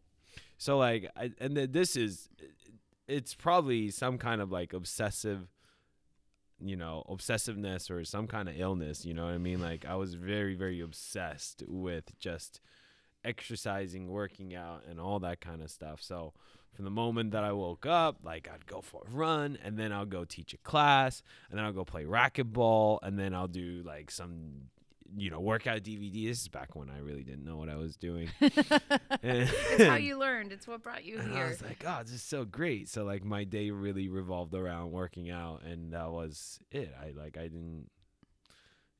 So 0.58 0.76
like, 0.76 1.10
I, 1.16 1.30
and 1.40 1.54
th- 1.54 1.70
this 1.72 1.96
is, 1.96 2.28
it's 3.06 3.34
probably 3.34 3.90
some 3.90 4.18
kind 4.18 4.42
of 4.42 4.52
like 4.52 4.74
obsessive, 4.74 5.48
you 6.60 6.76
know, 6.76 7.04
obsessiveness 7.08 7.90
or 7.90 8.04
some 8.04 8.26
kind 8.26 8.48
of 8.48 8.60
illness. 8.60 9.04
You 9.04 9.14
know 9.14 9.24
what 9.24 9.34
I 9.34 9.38
mean? 9.38 9.60
Like 9.60 9.86
I 9.86 9.94
was 9.94 10.14
very 10.14 10.54
very 10.54 10.80
obsessed 10.80 11.62
with 11.66 12.18
just 12.18 12.60
exercising, 13.24 14.08
working 14.08 14.54
out, 14.54 14.82
and 14.88 15.00
all 15.00 15.20
that 15.20 15.40
kind 15.40 15.62
of 15.62 15.70
stuff. 15.70 16.02
So 16.02 16.34
from 16.74 16.84
the 16.84 16.90
moment 16.90 17.30
that 17.32 17.44
I 17.44 17.52
woke 17.52 17.86
up, 17.86 18.18
like 18.22 18.48
I'd 18.52 18.66
go 18.66 18.80
for 18.80 19.02
a 19.06 19.10
run, 19.10 19.58
and 19.62 19.78
then 19.78 19.92
I'll 19.92 20.06
go 20.06 20.24
teach 20.24 20.52
a 20.54 20.58
class, 20.58 21.22
and 21.48 21.58
then 21.58 21.64
I'll 21.64 21.72
go 21.72 21.84
play 21.84 22.04
racquetball, 22.04 22.98
and 23.02 23.18
then 23.18 23.34
I'll 23.34 23.48
do 23.48 23.82
like 23.84 24.10
some, 24.10 24.68
you 25.16 25.30
know, 25.30 25.40
workout 25.40 25.82
DVD. 25.82 26.26
This 26.26 26.42
is 26.42 26.48
back 26.48 26.74
when 26.76 26.90
I 26.90 26.98
really 26.98 27.22
didn't 27.22 27.44
know 27.44 27.56
what 27.56 27.68
I 27.68 27.76
was 27.76 27.96
doing. 27.96 28.28
it's 28.40 29.84
how 29.84 29.94
you 29.96 30.18
learned. 30.18 30.52
It's 30.52 30.66
what 30.66 30.82
brought 30.82 31.04
you 31.04 31.18
And 31.18 31.32
I 31.32 31.36
here. 31.36 31.48
was 31.48 31.62
like, 31.62 31.84
oh, 31.86 32.00
this 32.02 32.12
is 32.14 32.22
so 32.22 32.44
great. 32.44 32.88
So 32.88 33.04
like 33.04 33.24
my 33.24 33.44
day 33.44 33.70
really 33.70 34.08
revolved 34.08 34.54
around 34.54 34.92
working 34.92 35.30
out, 35.30 35.62
and 35.64 35.92
that 35.92 36.10
was 36.10 36.58
it. 36.70 36.94
I 37.00 37.10
like 37.18 37.36
I 37.36 37.42
didn't, 37.44 37.88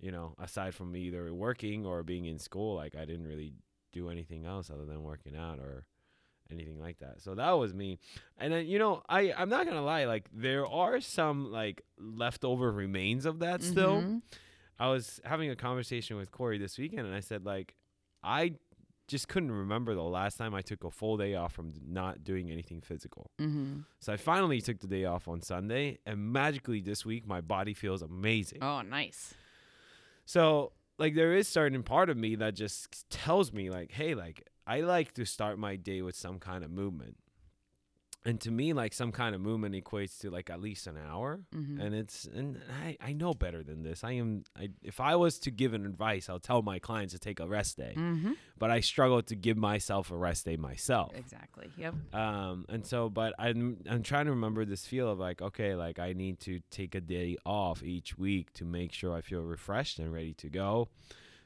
you 0.00 0.12
know, 0.12 0.34
aside 0.38 0.74
from 0.74 0.96
either 0.96 1.32
working 1.34 1.84
or 1.86 2.02
being 2.02 2.24
in 2.26 2.38
school, 2.38 2.74
like 2.76 2.94
I 2.96 3.04
didn't 3.04 3.26
really 3.26 3.52
do 3.92 4.08
anything 4.10 4.44
else 4.46 4.70
other 4.70 4.84
than 4.84 5.02
working 5.02 5.36
out 5.36 5.58
or 5.58 5.86
anything 6.50 6.78
like 6.80 6.98
that. 7.00 7.20
So 7.20 7.34
that 7.34 7.50
was 7.52 7.74
me. 7.74 7.98
And 8.38 8.52
then 8.52 8.66
you 8.66 8.78
know, 8.78 9.02
I 9.08 9.32
I'm 9.36 9.48
not 9.50 9.66
gonna 9.66 9.82
lie, 9.84 10.04
like 10.06 10.28
there 10.32 10.66
are 10.66 11.00
some 11.00 11.50
like 11.52 11.82
leftover 11.98 12.72
remains 12.72 13.26
of 13.26 13.40
that 13.40 13.62
still. 13.62 14.00
Mm-hmm. 14.02 14.18
I 14.78 14.88
was 14.88 15.20
having 15.24 15.50
a 15.50 15.56
conversation 15.56 16.16
with 16.16 16.30
Corey 16.30 16.58
this 16.58 16.78
weekend, 16.78 17.06
and 17.06 17.14
I 17.14 17.20
said 17.20 17.44
like, 17.44 17.74
I 18.22 18.54
just 19.08 19.26
couldn't 19.28 19.50
remember 19.50 19.94
the 19.94 20.02
last 20.02 20.36
time 20.36 20.54
I 20.54 20.60
took 20.60 20.84
a 20.84 20.90
full 20.90 21.16
day 21.16 21.34
off 21.34 21.52
from 21.54 21.72
not 21.86 22.24
doing 22.24 22.50
anything 22.50 22.80
physical. 22.82 23.30
Mhm. 23.38 23.84
So 24.00 24.12
I 24.12 24.16
finally 24.18 24.60
took 24.60 24.80
the 24.80 24.86
day 24.86 25.04
off 25.06 25.28
on 25.28 25.40
Sunday, 25.40 25.98
and 26.04 26.32
magically 26.32 26.80
this 26.80 27.06
week 27.06 27.26
my 27.26 27.40
body 27.40 27.72
feels 27.74 28.02
amazing. 28.02 28.62
Oh, 28.62 28.82
nice. 28.82 29.34
So 30.26 30.72
like 30.98 31.14
there 31.14 31.32
is 31.34 31.48
certain 31.48 31.82
part 31.82 32.10
of 32.10 32.16
me 32.16 32.34
that 32.36 32.54
just 32.54 33.08
tells 33.10 33.52
me 33.52 33.70
like, 33.70 33.92
hey, 33.92 34.14
like 34.14 34.46
I 34.66 34.80
like 34.82 35.14
to 35.14 35.24
start 35.24 35.58
my 35.58 35.76
day 35.76 36.02
with 36.02 36.14
some 36.16 36.38
kind 36.38 36.62
of 36.62 36.70
movement. 36.70 37.16
And 38.28 38.38
to 38.42 38.50
me, 38.50 38.74
like 38.74 38.92
some 38.92 39.10
kind 39.10 39.34
of 39.34 39.40
movement 39.40 39.74
equates 39.74 40.20
to 40.20 40.28
like 40.30 40.50
at 40.50 40.60
least 40.60 40.86
an 40.86 40.98
hour. 40.98 41.40
Mhm. 41.54 41.80
And 41.82 41.94
it's 41.94 42.26
and 42.26 42.60
I, 42.84 42.96
I 43.00 43.12
know 43.14 43.32
better 43.32 43.62
than 43.62 43.82
this. 43.82 44.04
I 44.04 44.12
am 44.12 44.44
I 44.54 44.68
if 44.82 45.00
I 45.00 45.16
was 45.16 45.38
to 45.40 45.50
give 45.50 45.72
an 45.72 45.86
advice, 45.86 46.28
I'll 46.28 46.38
tell 46.50 46.60
my 46.60 46.78
clients 46.78 47.14
to 47.14 47.18
take 47.18 47.40
a 47.40 47.48
rest 47.48 47.78
day. 47.78 47.94
Mm-hmm. 47.96 48.32
But 48.58 48.70
I 48.70 48.80
struggle 48.80 49.22
to 49.22 49.34
give 49.34 49.56
myself 49.56 50.10
a 50.10 50.16
rest 50.16 50.44
day 50.44 50.56
myself. 50.58 51.12
Exactly. 51.16 51.70
Yep. 51.78 51.94
Um, 52.12 52.66
and 52.68 52.84
so, 52.84 53.08
but 53.08 53.32
I'm 53.38 53.78
I'm 53.88 54.02
trying 54.02 54.26
to 54.26 54.32
remember 54.32 54.66
this 54.66 54.84
feel 54.84 55.10
of 55.10 55.18
like, 55.18 55.40
okay, 55.40 55.74
like 55.74 55.98
I 55.98 56.12
need 56.12 56.38
to 56.40 56.60
take 56.70 56.94
a 56.94 57.00
day 57.00 57.38
off 57.46 57.82
each 57.82 58.18
week 58.18 58.52
to 58.54 58.64
make 58.66 58.92
sure 58.92 59.16
I 59.16 59.22
feel 59.22 59.40
refreshed 59.40 59.98
and 59.98 60.12
ready 60.12 60.34
to 60.34 60.48
go, 60.50 60.88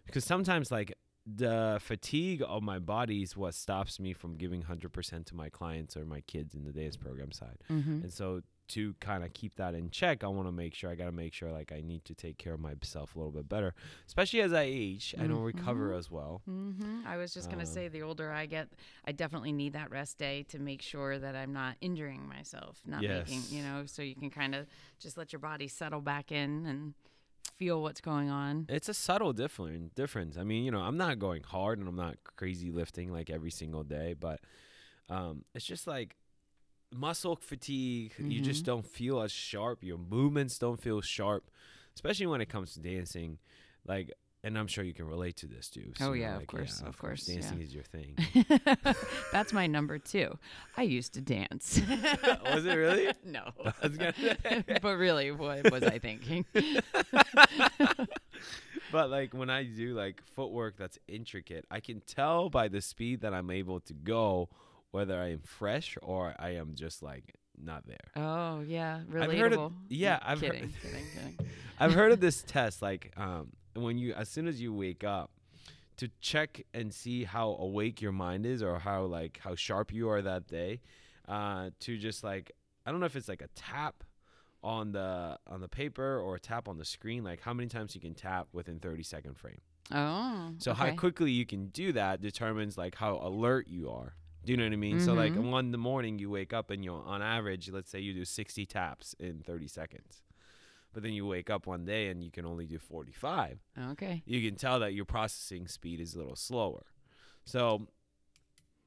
because 0.05 0.25
sometimes 0.25 0.73
like 0.73 0.93
the 1.27 1.79
fatigue 1.81 2.43
of 2.47 2.63
my 2.63 2.79
body 2.79 3.23
is 3.23 3.37
what 3.37 3.55
stops 3.55 4.01
me 4.01 4.13
from 4.13 4.37
giving 4.37 4.63
hundred 4.63 4.93
percent 4.93 5.27
to 5.27 5.37
my 5.37 5.49
clients 5.49 5.97
or 5.97 6.05
my 6.05 6.21
kids 6.23 6.55
in 6.55 6.65
the 6.65 6.73
dance 6.73 6.97
program 6.97 7.31
side. 7.33 7.59
Mm-hmm. 7.71 8.03
And 8.03 8.13
so 8.13 8.41
to 8.69 8.95
kind 9.01 9.23
of 9.23 9.35
keep 9.35 9.57
that 9.57 9.75
in 9.75 9.91
check, 9.91 10.25
I 10.25 10.29
want 10.29 10.49
to 10.49 10.53
make 10.53 10.75
sure 10.75 10.89
I 10.91 10.95
got 10.95 11.05
to 11.07 11.13
make 11.13 11.35
sure 11.35 11.53
like 11.53 11.73
I 11.73 11.83
need 11.83 12.05
to 12.07 12.15
take 12.15 12.39
care 12.39 12.55
of 12.55 12.61
myself 12.61 13.15
a 13.15 13.19
little 13.19 13.33
bit 13.33 13.47
better, 13.49 13.75
especially 14.07 14.41
as 14.41 14.53
I 14.53 14.63
age. 14.63 15.15
I 15.21 15.27
don't 15.27 15.43
recover 15.43 15.91
Mhm. 15.91 15.99
as 15.99 16.11
well. 16.11 16.41
hmm 16.47 17.03
I 17.07 17.19
was 17.19 17.35
just 17.35 17.51
gonna 17.51 17.65
Uh, 17.65 17.67
say, 17.67 17.89
the 17.89 18.03
older 18.03 18.33
I 18.33 18.47
get, 18.47 18.73
I 19.05 19.13
definitely 19.13 19.53
need 19.53 19.75
that 19.75 19.91
rest 19.91 20.17
day 20.17 20.45
to 20.45 20.59
make 20.59 20.81
sure 20.81 21.19
that 21.19 21.37
I'm 21.37 21.53
not 21.53 21.77
injuring 21.81 22.27
myself, 22.27 22.81
not 22.87 23.03
making, 23.03 23.43
you 23.51 23.63
know, 23.63 23.85
so 23.85 24.01
you 24.01 24.15
can 24.15 24.31
kind 24.31 24.55
of 24.55 24.67
just 24.99 25.17
let 25.19 25.33
your 25.33 25.41
body 25.41 25.69
settle 25.69 26.01
back 26.01 26.33
in 26.33 26.65
and 26.67 26.95
feel 27.59 27.83
what's 27.83 28.01
going 28.01 28.31
on. 28.31 28.67
It's 28.69 28.89
a 28.89 28.95
subtle 28.95 29.33
different 29.33 29.95
difference. 29.95 30.37
I 30.37 30.45
mean, 30.45 30.65
you 30.65 30.71
know, 30.71 30.81
I'm 30.81 30.97
not 30.97 31.19
going 31.19 31.43
hard 31.43 31.79
and 31.79 31.89
I'm 31.89 31.97
not 31.97 32.17
crazy 32.37 32.71
lifting 32.71 33.13
like 33.13 33.31
every 33.31 33.51
single 33.51 33.83
day, 33.85 34.15
but 34.19 34.41
um, 35.09 35.45
it's 35.55 35.65
just 35.65 35.87
like 35.87 36.17
muscle 36.95 37.37
fatigue. 37.37 38.13
You 38.19 38.41
just 38.41 38.63
Mhm. 38.63 38.67
don't 38.67 38.87
feel 38.87 39.21
as 39.23 39.33
sharp. 39.33 39.83
Your 39.83 39.99
movements 39.99 40.59
don't 40.59 40.81
feel 40.81 41.01
sharp, 41.01 41.51
especially 41.95 42.27
when 42.27 42.41
it 42.41 42.49
comes 42.49 42.75
to 42.75 42.81
dancing. 42.81 43.39
Like, 43.87 44.13
and 44.45 44.59
I'm 44.59 44.67
sure 44.67 44.83
you 44.85 44.93
can 44.95 45.07
relate 45.07 45.37
to 45.39 45.47
this 45.47 45.69
too. 45.69 45.93
Oh, 46.01 46.05
So, 46.07 46.13
yeah, 46.15 46.33
of 46.35 46.39
like, 46.41 46.49
course, 46.49 46.81
of 46.85 46.99
course, 46.99 47.29
yeah. 47.29 47.37
Dancing 47.41 47.61
is 47.61 47.73
your 47.75 47.85
thing. 47.85 48.17
That's 49.33 49.53
my 49.53 49.67
number 49.67 49.99
two. 49.99 50.37
I 50.77 50.83
used 50.83 51.15
to 51.15 51.21
dance. 51.21 51.81
Was 52.53 52.67
it 52.67 52.75
really? 52.75 53.13
no. 53.25 53.51
I 53.65 53.87
was 53.87 53.97
gonna 53.97 54.15
say. 54.15 54.65
but 54.83 54.97
really, 54.97 55.31
what 55.31 55.71
was 55.71 55.83
I 55.85 55.99
thinking? 55.99 56.45
but 58.91 59.11
like 59.11 59.33
when 59.35 59.51
I 59.51 59.65
do 59.65 59.95
like 59.95 60.23
footwork 60.35 60.77
that's 60.77 60.99
intricate, 61.09 61.65
I 61.71 61.81
can 61.81 62.01
tell 62.07 62.51
by 62.51 62.69
the 62.69 62.81
speed 62.81 63.21
that 63.23 63.33
I'm 63.35 63.51
able 63.51 63.81
to 63.81 63.95
go 63.95 64.49
whether 64.91 65.19
I 65.21 65.33
am 65.33 65.41
fresh 65.45 65.97
or 66.03 66.35
I 66.39 66.51
am 66.57 66.75
just 66.75 67.03
like 67.03 67.35
not 67.63 67.87
there. 67.87 68.11
Oh 68.17 68.61
yeah, 68.61 69.01
relatable. 69.11 69.23
I've 69.31 69.39
heard 69.39 69.53
of- 69.55 69.73
yeah, 69.89 70.19
I've 70.23 70.41
heard- 70.41 70.53
kidding, 70.53 70.75
kidding, 70.83 71.05
kidding. 71.15 71.39
I've 71.79 71.95
heard 71.95 72.13
of 72.13 72.21
this 72.21 72.43
test 72.43 72.83
like 72.83 73.13
um 73.17 73.49
when 73.75 73.99
you 73.99 74.13
as 74.15 74.29
soon 74.29 74.47
as 74.49 74.61
you 74.61 74.73
wake 74.73 75.05
up 75.05 75.31
to 75.97 76.09
check 76.21 76.63
and 76.75 76.93
see 76.93 77.25
how 77.25 77.51
awake 77.61 78.01
your 78.01 78.13
mind 78.13 78.47
is 78.47 78.63
or 78.63 78.79
how 78.79 79.05
like 79.05 79.39
how 79.43 79.55
sharp 79.55 79.93
you 79.93 80.09
are 80.09 80.23
that 80.23 80.47
day 80.47 80.81
uh 81.29 81.71
to 81.81 81.97
just 81.99 82.25
like 82.25 82.53
I 82.85 82.91
don't 82.91 83.01
know 83.01 83.07
if 83.07 83.15
it's 83.17 83.29
like 83.29 83.43
a 83.43 83.49
tap 83.55 84.03
on 84.63 84.93
the 84.93 85.39
on 85.47 85.61
the 85.61 85.69
paper 85.69 86.19
or 86.19 86.37
a 86.37 86.41
tap 86.41 86.69
on 86.69 86.79
the 86.79 86.85
screen 86.85 87.23
like 87.25 87.41
how 87.41 87.53
many 87.53 87.69
times 87.69 87.95
you 87.95 88.01
can 88.01 88.15
tap 88.15 88.49
within 88.53 88.79
30 88.81 89.03
second 89.03 89.37
frame. 89.37 89.61
Oh, 89.91 90.53
So 90.59 90.73
how 90.73 90.87
quickly 90.93 91.31
you 91.33 91.45
can 91.45 91.67
do 91.67 91.93
that 91.93 92.21
determines 92.21 92.79
like 92.79 92.95
how 92.97 93.17
alert 93.23 93.69
you 93.69 93.91
are. 93.91 94.15
Do 94.45 94.53
you 94.53 94.57
know 94.57 94.65
what 94.65 94.73
I 94.73 94.77
mean? 94.77 94.99
So 94.99 95.15
like 95.15 95.35
Mhm. 95.35 95.51
one 95.51 95.67
in 95.67 95.73
the 95.73 95.79
morning 95.79 96.19
you 96.19 96.31
wake 96.31 96.53
up 96.53 96.71
and 96.71 96.85
you're 96.85 97.03
on 97.05 97.21
average, 97.23 97.71
let's 97.71 97.91
say 97.91 98.01
you 98.01 98.15
do 98.15 98.25
60 98.25 98.65
taps 98.67 99.15
in 99.21 99.41
30 99.43 99.69
seconds. 99.69 100.23
But 100.93 101.03
then 101.03 101.13
you 101.13 101.27
wake 101.27 101.51
up 101.51 101.67
one 101.67 101.85
day 101.85 102.09
and 102.09 102.23
you 102.23 102.31
can 102.31 102.45
only 102.45 102.67
do 102.67 102.79
45. 102.79 103.59
Okay. 103.93 104.23
You 104.27 104.49
can 104.49 104.59
tell 104.59 104.81
that 104.81 104.93
your 104.95 105.05
processing 105.05 105.67
speed 105.67 106.01
is 106.01 106.15
a 106.15 106.19
little 106.19 106.37
slower. 106.37 106.85
So 107.45 107.89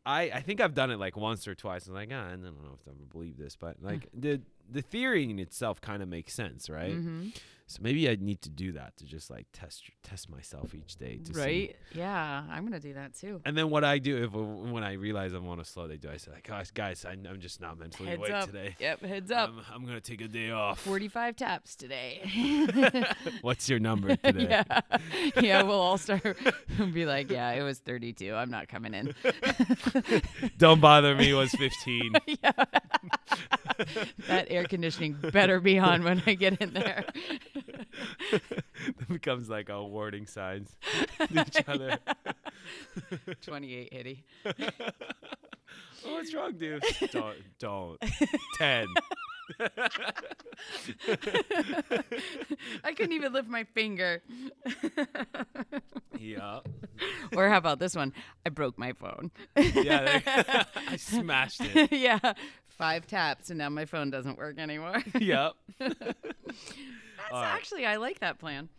I 0.05 0.29
I 0.33 0.41
think 0.41 0.61
I've 0.61 0.75
done 0.75 0.91
it 0.91 0.99
like 0.99 1.17
once 1.17 1.47
or 1.47 1.55
twice. 1.55 1.87
I'm 1.87 1.93
like, 1.93 2.11
ah, 2.13 2.27
I 2.27 2.31
don't 2.31 2.43
know 2.43 2.77
if 2.79 2.87
I 2.87 2.91
ever 2.91 3.05
believe 3.11 3.37
this, 3.37 3.55
but 3.55 3.77
like 3.81 4.07
the 4.13 4.41
the 4.69 4.81
theory 4.81 5.29
in 5.29 5.39
itself 5.39 5.81
kind 5.81 6.01
of 6.03 6.09
makes 6.09 6.33
sense, 6.33 6.69
right? 6.69 6.93
hmm 6.93 7.29
So 7.67 7.79
maybe 7.81 8.07
I 8.07 8.15
need 8.15 8.43
to 8.43 8.49
do 8.51 8.73
that 8.73 8.95
to 8.97 9.05
just 9.05 9.31
like 9.31 9.47
test 9.51 9.89
test 10.03 10.29
myself 10.29 10.75
each 10.75 10.97
day 10.97 11.17
to 11.25 11.33
see 11.33 11.39
Right. 11.41 11.75
Yeah, 11.95 12.43
I'm 12.47 12.63
gonna 12.63 12.79
do 12.79 12.93
that 12.93 13.15
too. 13.15 13.41
and 13.43 13.57
then 13.57 13.71
what 13.71 13.83
I 13.83 13.97
do 13.97 14.23
if 14.23 14.33
when 14.33 14.83
I 14.83 14.93
realize 14.93 15.33
I'm 15.33 15.47
on 15.47 15.59
a 15.59 15.65
slow 15.65 15.87
day, 15.87 15.97
do 15.97 16.09
I 16.11 16.17
say 16.17 16.29
like, 16.31 16.43
guys, 16.45 16.69
guys, 16.69 17.05
I, 17.05 17.13
I'm 17.13 17.39
just 17.39 17.59
not 17.61 17.79
mentally 17.79 18.09
Heads 18.09 18.19
awake 18.19 18.31
up. 18.33 18.45
today. 18.45 18.75
Yep. 18.79 19.01
Heads 19.01 19.31
up. 19.31 19.49
I'm, 19.49 19.61
I'm 19.73 19.83
gonna 19.87 19.99
take 19.99 20.21
a 20.21 20.27
day 20.27 20.51
off. 20.51 20.79
45 20.81 21.35
taps 21.37 21.75
today. 21.75 22.21
What's 23.41 23.67
your 23.67 23.79
number 23.79 24.15
today? 24.23 24.47
yeah. 24.47 24.81
Yeah, 25.41 25.63
we'll 25.63 25.81
all 25.81 25.97
start 25.97 26.37
be 26.93 27.05
like, 27.07 27.31
yeah, 27.31 27.49
it 27.53 27.63
was 27.63 27.79
32. 27.79 28.31
I'm 28.35 28.51
not 28.51 28.67
coming 28.67 28.93
in. 28.93 29.15
Don't 30.59 30.79
bother 30.81 31.15
me. 31.15 31.33
Was 31.33 31.49
15. 31.51 32.13
yeah. 32.27 32.51
that 34.27 34.51
air 34.55 34.65
conditioning 34.65 35.13
better 35.13 35.59
be 35.59 35.77
on 35.79 36.03
when 36.03 36.21
I 36.25 36.33
get 36.35 36.61
in 36.61 36.73
there. 36.73 37.05
that 38.31 39.07
becomes 39.09 39.49
like 39.49 39.69
a 39.69 39.83
warning 39.83 40.25
signs 40.25 40.75
to 41.27 41.41
each 41.41 41.61
other. 41.67 41.97
28 43.41 43.93
hitty. 43.93 44.23
oh, 44.45 46.13
what's 46.13 46.33
wrong, 46.33 46.53
dude? 46.53 46.83
Don't, 47.11 47.37
don't. 47.59 47.99
Ten. 48.55 48.87
I 52.83 52.93
couldn't 52.95 53.13
even 53.13 53.31
lift 53.33 53.47
my 53.47 53.63
finger. 53.63 54.23
yeah. 56.17 56.61
or 57.35 57.49
how 57.49 57.57
about 57.57 57.79
this 57.79 57.95
one? 57.95 58.13
I 58.45 58.49
broke 58.49 58.77
my 58.77 58.93
phone. 58.93 59.31
Yeah. 59.55 60.21
I 60.87 60.95
smashed 60.97 61.61
it. 61.63 61.91
yeah. 61.91 62.33
Five 62.77 63.07
taps 63.07 63.49
and 63.49 63.57
now 63.57 63.69
my 63.69 63.85
phone 63.85 64.09
doesn't 64.09 64.37
work 64.37 64.57
anymore. 64.59 65.01
Yep. 65.19 65.53
That's 65.79 67.31
right. 67.31 67.55
actually 67.55 67.85
I 67.85 67.95
like 67.95 68.19
that 68.19 68.37
plan. 68.37 68.69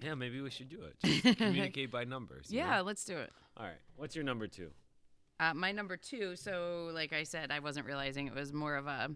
Yeah, 0.00 0.14
maybe 0.14 0.40
we 0.40 0.50
should 0.50 0.68
do 0.68 0.78
it. 0.82 0.96
Just 1.22 1.38
communicate 1.38 1.90
by 1.90 2.04
numbers. 2.04 2.50
you 2.50 2.60
know? 2.60 2.66
Yeah, 2.66 2.80
let's 2.82 3.04
do 3.04 3.16
it. 3.16 3.32
All 3.56 3.64
right. 3.64 3.78
What's 3.96 4.14
your 4.14 4.24
number 4.24 4.46
two? 4.46 4.70
Uh, 5.40 5.54
my 5.54 5.72
number 5.72 5.96
two. 5.96 6.36
So, 6.36 6.90
like 6.94 7.12
I 7.12 7.22
said, 7.24 7.50
I 7.50 7.58
wasn't 7.60 7.86
realizing 7.86 8.26
it 8.26 8.34
was 8.34 8.52
more 8.52 8.76
of 8.76 8.86
a 8.86 9.10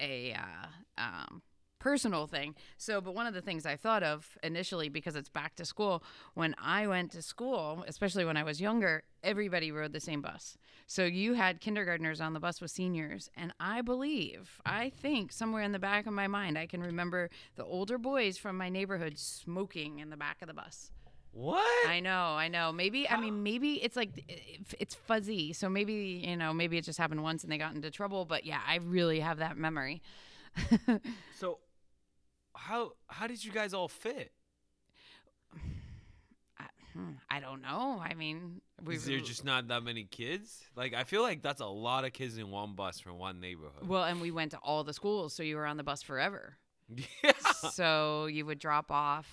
a 0.00 0.34
uh, 0.34 0.66
um, 1.02 1.42
personal 1.86 2.26
thing. 2.26 2.56
So, 2.78 3.00
but 3.00 3.14
one 3.14 3.28
of 3.28 3.34
the 3.34 3.40
things 3.40 3.64
I 3.64 3.76
thought 3.76 4.02
of 4.02 4.36
initially 4.42 4.88
because 4.88 5.14
it's 5.14 5.28
back 5.28 5.54
to 5.54 5.64
school. 5.64 6.02
When 6.34 6.56
I 6.60 6.88
went 6.88 7.12
to 7.12 7.22
school, 7.22 7.84
especially 7.86 8.24
when 8.24 8.36
I 8.36 8.42
was 8.42 8.60
younger, 8.60 9.04
everybody 9.22 9.70
rode 9.70 9.92
the 9.92 10.00
same 10.00 10.20
bus. 10.20 10.58
So 10.88 11.04
you 11.04 11.34
had 11.34 11.60
kindergartners 11.60 12.20
on 12.20 12.32
the 12.32 12.40
bus 12.40 12.60
with 12.60 12.72
seniors, 12.72 13.30
and 13.36 13.54
I 13.60 13.82
believe, 13.82 14.60
I 14.66 14.90
think 14.90 15.30
somewhere 15.30 15.62
in 15.62 15.70
the 15.70 15.78
back 15.78 16.08
of 16.08 16.12
my 16.12 16.26
mind, 16.26 16.58
I 16.58 16.66
can 16.66 16.82
remember 16.82 17.30
the 17.54 17.64
older 17.64 17.98
boys 17.98 18.36
from 18.36 18.58
my 18.58 18.68
neighborhood 18.68 19.16
smoking 19.16 20.00
in 20.00 20.10
the 20.10 20.16
back 20.16 20.42
of 20.42 20.48
the 20.48 20.54
bus. 20.54 20.90
What? 21.30 21.88
I 21.88 22.00
know, 22.00 22.10
I 22.10 22.48
know. 22.48 22.72
Maybe 22.72 23.08
I 23.08 23.20
mean 23.20 23.42
maybe 23.50 23.74
it's 23.74 23.94
like 23.94 24.10
it's 24.80 24.96
fuzzy. 24.96 25.52
So 25.52 25.68
maybe 25.68 26.24
you 26.26 26.36
know 26.36 26.52
maybe 26.52 26.78
it 26.78 26.84
just 26.84 26.98
happened 26.98 27.22
once 27.22 27.44
and 27.44 27.52
they 27.52 27.58
got 27.58 27.74
into 27.76 27.92
trouble. 27.92 28.24
But 28.24 28.44
yeah, 28.44 28.60
I 28.66 28.76
really 28.76 29.20
have 29.20 29.38
that 29.38 29.56
memory. 29.56 30.02
so, 31.38 31.58
how 32.56 32.92
how 33.08 33.26
did 33.26 33.44
you 33.44 33.52
guys 33.52 33.74
all 33.74 33.88
fit? 33.88 34.32
I, 36.58 36.64
hmm, 36.92 37.10
I 37.30 37.40
don't 37.40 37.62
know. 37.62 38.02
I 38.02 38.14
mean, 38.14 38.60
we 38.84 38.96
Is 38.96 39.04
there 39.04 39.20
just 39.20 39.44
not 39.44 39.68
that 39.68 39.82
many 39.82 40.04
kids? 40.04 40.62
Like, 40.74 40.94
I 40.94 41.04
feel 41.04 41.22
like 41.22 41.42
that's 41.42 41.60
a 41.60 41.66
lot 41.66 42.04
of 42.04 42.12
kids 42.12 42.38
in 42.38 42.50
one 42.50 42.74
bus 42.74 43.00
from 43.00 43.18
one 43.18 43.40
neighborhood. 43.40 43.86
well, 43.86 44.04
and 44.04 44.20
we 44.20 44.30
went 44.30 44.52
to 44.52 44.58
all 44.58 44.84
the 44.84 44.94
schools, 44.94 45.34
so 45.34 45.42
you 45.42 45.56
were 45.56 45.66
on 45.66 45.76
the 45.76 45.84
bus 45.84 46.02
forever. 46.02 46.56
yeah. 47.22 47.32
so 47.72 48.26
you 48.26 48.46
would 48.46 48.58
drop 48.58 48.90
off. 48.90 49.28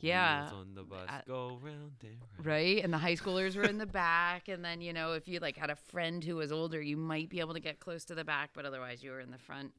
Yeah. 0.00 0.50
On 0.52 0.74
the 0.74 0.84
bus 0.84 1.08
I- 1.08 1.22
go 1.26 1.58
round 1.60 1.92
and 2.02 2.16
round. 2.36 2.46
Right, 2.46 2.84
and 2.84 2.92
the 2.92 2.98
high 2.98 3.14
schoolers 3.16 3.56
were 3.56 3.64
in 3.64 3.78
the 3.78 3.86
back, 4.04 4.48
and 4.48 4.64
then 4.64 4.80
you 4.80 4.92
know 4.92 5.12
if 5.14 5.26
you 5.26 5.40
like 5.40 5.56
had 5.56 5.70
a 5.70 5.76
friend 5.76 6.22
who 6.22 6.36
was 6.36 6.52
older, 6.52 6.80
you 6.80 6.96
might 6.96 7.28
be 7.28 7.40
able 7.40 7.54
to 7.54 7.60
get 7.60 7.80
close 7.80 8.04
to 8.06 8.14
the 8.14 8.24
back, 8.24 8.50
but 8.54 8.64
otherwise 8.64 9.02
you 9.02 9.10
were 9.10 9.20
in 9.20 9.30
the 9.30 9.38
front. 9.38 9.72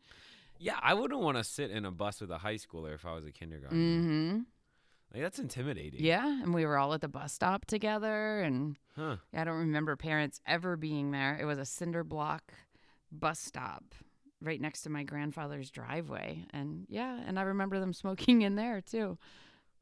Yeah, 0.60 0.78
I 0.82 0.94
wouldn't 0.94 1.22
want 1.22 1.38
to 1.38 1.44
sit 1.44 1.72
in 1.72 1.86
a 1.86 1.92
bus 1.92 2.20
with 2.22 2.30
a 2.32 2.38
high 2.40 2.56
schooler 2.56 2.94
if 2.94 3.06
I 3.06 3.14
was 3.14 3.26
a 3.26 3.32
kindergartner. 3.32 3.78
Mm-hmm. 3.80 4.40
Like 5.14 5.24
that's 5.24 5.40
intimidating. 5.40 6.04
Yeah, 6.04 6.28
and 6.44 6.54
we 6.54 6.66
were 6.66 6.78
all 6.78 6.94
at 6.94 7.02
the 7.02 7.08
bus 7.08 7.34
stop 7.34 7.66
together, 7.66 8.42
and 8.42 8.78
Huh. 8.96 9.16
I 9.34 9.44
don't 9.46 9.58
remember 9.58 9.96
parents 9.96 10.42
ever 10.46 10.76
being 10.76 11.12
there. 11.12 11.38
It 11.42 11.46
was 11.46 11.58
a 11.58 11.66
cinder 11.66 12.04
block 12.04 12.54
bus 13.12 13.40
stop 13.40 13.96
right 14.42 14.60
next 14.62 14.82
to 14.84 14.90
my 14.90 15.04
grandfather's 15.04 15.72
driveway, 15.72 16.46
and 16.52 16.86
yeah, 16.90 17.20
and 17.26 17.40
I 17.40 17.44
remember 17.44 17.80
them 17.80 17.94
smoking 17.94 18.42
in 18.44 18.56
there 18.56 18.82
too. 18.82 19.18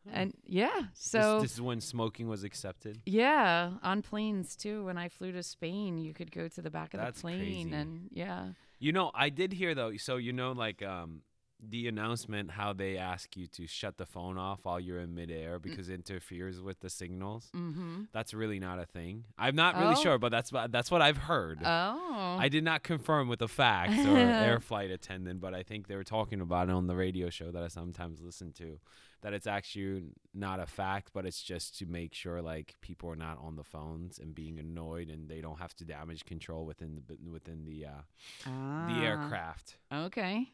And 0.09 0.33
yeah, 0.45 0.69
This- 0.93 1.11
so 1.11 1.41
this, 1.41 1.53
is 1.55 1.61
when 1.61 1.81
smoking 1.81 2.29
was 2.29 2.45
accepted. 2.45 3.01
yeah, 3.05 3.71
on 3.83 4.01
planes 4.01 4.55
too. 4.55 4.85
When 4.85 4.97
I 4.97 5.09
flew 5.09 5.33
to 5.33 5.43
Spain, 5.43 5.97
you 5.97 6.13
could 6.13 6.31
go 6.31 6.47
to 6.47 6.61
the 6.61 6.69
back 6.71 6.93
of 6.93 7.01
That's 7.01 7.17
the 7.17 7.21
plane, 7.23 7.39
crazy. 7.69 7.73
and 7.73 8.07
yeah, 8.13 8.49
You 8.79 8.91
know, 8.91 9.11
I 9.13 9.29
did 9.29 9.53
hear 9.53 9.73
though. 9.73 9.95
So 9.97 10.17
you 10.17 10.33
know, 10.33 10.51
like 10.51 10.81
um, 10.83 11.21
the 11.59 11.87
announcement 11.87 12.51
how 12.51 12.71
they 12.71 12.97
ask 12.97 13.35
you 13.35 13.47
to 13.47 13.65
shut 13.65 13.97
the 13.97 14.05
phone 14.05 14.37
off 14.37 14.59
while 14.63 14.79
you're 14.79 14.99
in 14.99 15.15
midair 15.15 15.57
because 15.57 15.89
it 15.89 15.95
interferes 15.95 16.61
with 16.61 16.79
the 16.81 16.89
signals. 16.89 17.49
mm-hmm. 17.55 18.03
That's 18.11 18.33
really 18.33 18.59
not 18.59 18.77
a 18.79 18.85
thing. 18.85 19.23
I'm 19.39 19.55
not 19.55 19.75
really 19.75 19.95
Oh. 19.97 20.01
sure, 20.03 20.17
but 20.19 20.29
that's 20.29 20.51
what 20.51 20.71
that's 20.71 20.91
what 20.91 21.01
I've 21.01 21.17
heard. 21.17 21.59
Oh, 21.65 22.37
I 22.39 22.47
did 22.49 22.63
not 22.63 22.83
confirm 22.83 23.27
with 23.27 23.39
the 23.39 23.47
facts 23.47 23.97
or 24.05 24.17
air 24.17 24.59
flight 24.59 24.91
attendant, 24.91 25.39
but 25.41 25.53
I 25.55 25.63
think 25.63 25.87
they 25.87 25.95
were 25.95 26.03
talking 26.03 26.41
about 26.41 26.69
it 26.69 26.73
on 26.73 26.85
the 26.87 26.95
radio 26.95 27.29
show 27.31 27.51
that 27.51 27.63
I 27.63 27.69
sometimes 27.69 28.21
listen 28.21 28.51
to. 28.53 28.79
That 29.23 29.33
it's 29.33 29.47
actually 29.47 30.03
not 30.35 30.59
a 30.59 30.67
fact, 30.67 31.09
but 31.11 31.25
it's 31.25 31.41
just 31.41 31.75
to 31.79 31.87
make 31.87 32.13
sure 32.13 32.39
like 32.39 32.75
people 32.81 33.09
are 33.09 33.15
not 33.15 33.39
on 33.41 33.55
the 33.55 33.63
phones 33.63 34.19
and 34.19 34.35
being 34.35 34.59
annoyed, 34.59 35.09
and 35.09 35.27
they 35.27 35.41
don't 35.41 35.57
have 35.57 35.73
to 35.77 35.85
damage 35.85 36.23
control 36.25 36.67
within 36.67 37.01
the 37.07 37.17
within 37.31 37.65
the 37.65 37.85
uh, 37.87 38.01
the 38.45 38.51
Ah, 38.51 39.01
aircraft. 39.01 39.77
Okay. 39.91 40.51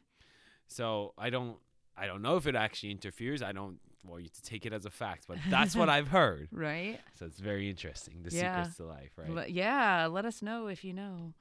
So 0.74 1.14
I 1.18 1.30
don't 1.30 1.58
I 1.96 2.08
don't 2.08 2.22
know 2.22 2.36
if 2.38 2.48
it 2.48 2.56
actually 2.56 2.92
interferes. 2.92 3.42
I 3.44 3.52
don't 3.52 3.80
want 4.04 4.24
you 4.24 4.30
to 4.30 4.42
take 4.42 4.66
it 4.66 4.74
as 4.74 4.86
a 4.86 4.90
fact, 4.90 5.26
but 5.28 5.38
that's 5.50 5.76
what 5.76 5.88
I've 5.90 6.08
heard. 6.10 6.50
Right? 6.52 7.00
So 7.18 7.26
it's 7.26 7.40
very 7.40 7.70
interesting. 7.70 8.24
The 8.24 8.36
Yeah. 8.36 8.64
secrets 8.64 8.78
to 8.78 8.86
life, 8.86 9.12
right? 9.18 9.50
Yeah, 9.50 10.08
let 10.08 10.26
us 10.26 10.42
know 10.42 10.68
if 10.68 10.84
you 10.84 10.94
know. 10.94 11.34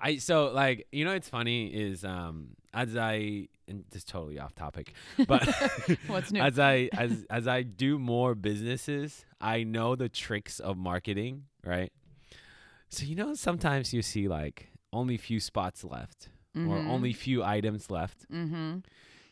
I 0.00 0.16
so 0.16 0.50
like 0.52 0.86
you 0.92 1.04
know 1.04 1.12
it's 1.12 1.28
funny 1.28 1.68
is 1.68 2.04
um 2.04 2.56
as 2.74 2.96
I 2.96 3.48
and 3.68 3.84
this 3.90 3.98
is 4.02 4.04
totally 4.04 4.38
off 4.40 4.54
topic, 4.54 4.94
but 5.28 5.46
What's 6.08 6.32
new? 6.32 6.40
as 6.40 6.58
I 6.58 6.88
as 6.96 7.24
as 7.30 7.46
I 7.46 7.62
do 7.62 7.98
more 7.98 8.34
businesses, 8.34 9.24
I 9.40 9.62
know 9.62 9.94
the 9.94 10.08
tricks 10.08 10.58
of 10.58 10.76
marketing, 10.76 11.44
right? 11.64 11.92
So 12.88 13.04
you 13.04 13.14
know 13.14 13.34
sometimes 13.34 13.92
you 13.94 14.02
see 14.02 14.26
like 14.26 14.70
only 14.92 15.16
few 15.16 15.38
spots 15.38 15.84
left 15.84 16.28
or 16.56 16.76
only 16.76 17.12
few 17.12 17.42
items 17.44 17.90
left. 17.90 18.30
Mm-hmm. 18.30 18.78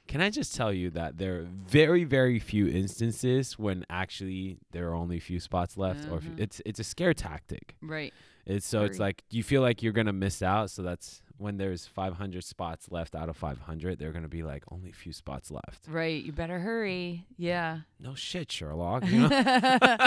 Can 0.06 0.20
I 0.22 0.30
just 0.30 0.54
tell 0.54 0.72
you 0.72 0.88
that 0.90 1.18
there 1.18 1.40
are 1.40 1.42
very 1.66 2.04
very 2.04 2.38
few 2.38 2.66
instances 2.66 3.58
when 3.58 3.84
actually 3.90 4.56
there 4.72 4.88
are 4.88 4.94
only 4.94 5.18
a 5.18 5.20
few 5.20 5.38
spots 5.40 5.76
left 5.76 6.08
or 6.10 6.18
if 6.18 6.24
Mhm. 6.24 6.40
it's 6.40 6.62
it's 6.64 6.80
a 6.80 6.84
scare 6.84 7.12
tactic. 7.12 7.76
Right. 7.82 8.14
It's 8.46 8.66
so 8.66 8.84
it's 8.84 8.96
Very. 8.96 9.08
like 9.08 9.24
you 9.30 9.42
feel 9.42 9.60
like 9.60 9.82
you're 9.82 9.92
gonna 9.92 10.12
miss 10.14 10.40
out. 10.42 10.70
So 10.70 10.82
that's 10.82 11.20
when 11.36 11.58
there's 11.58 11.86
500 11.86 12.42
spots 12.42 12.90
left 12.90 13.14
out 13.14 13.28
of 13.28 13.36
500. 13.36 13.98
They're 13.98 14.12
gonna 14.12 14.28
be 14.28 14.42
like 14.42 14.64
only 14.72 14.88
a 14.88 14.94
few 14.94 15.12
spots 15.12 15.50
left. 15.50 15.86
Right. 15.86 16.24
You 16.24 16.32
better 16.32 16.58
hurry. 16.60 17.26
Yeah. 17.36 17.80
No 18.00 18.14
shit, 18.14 18.50
Sherlock. 18.50 19.04
You 19.06 19.28
know? 19.28 19.28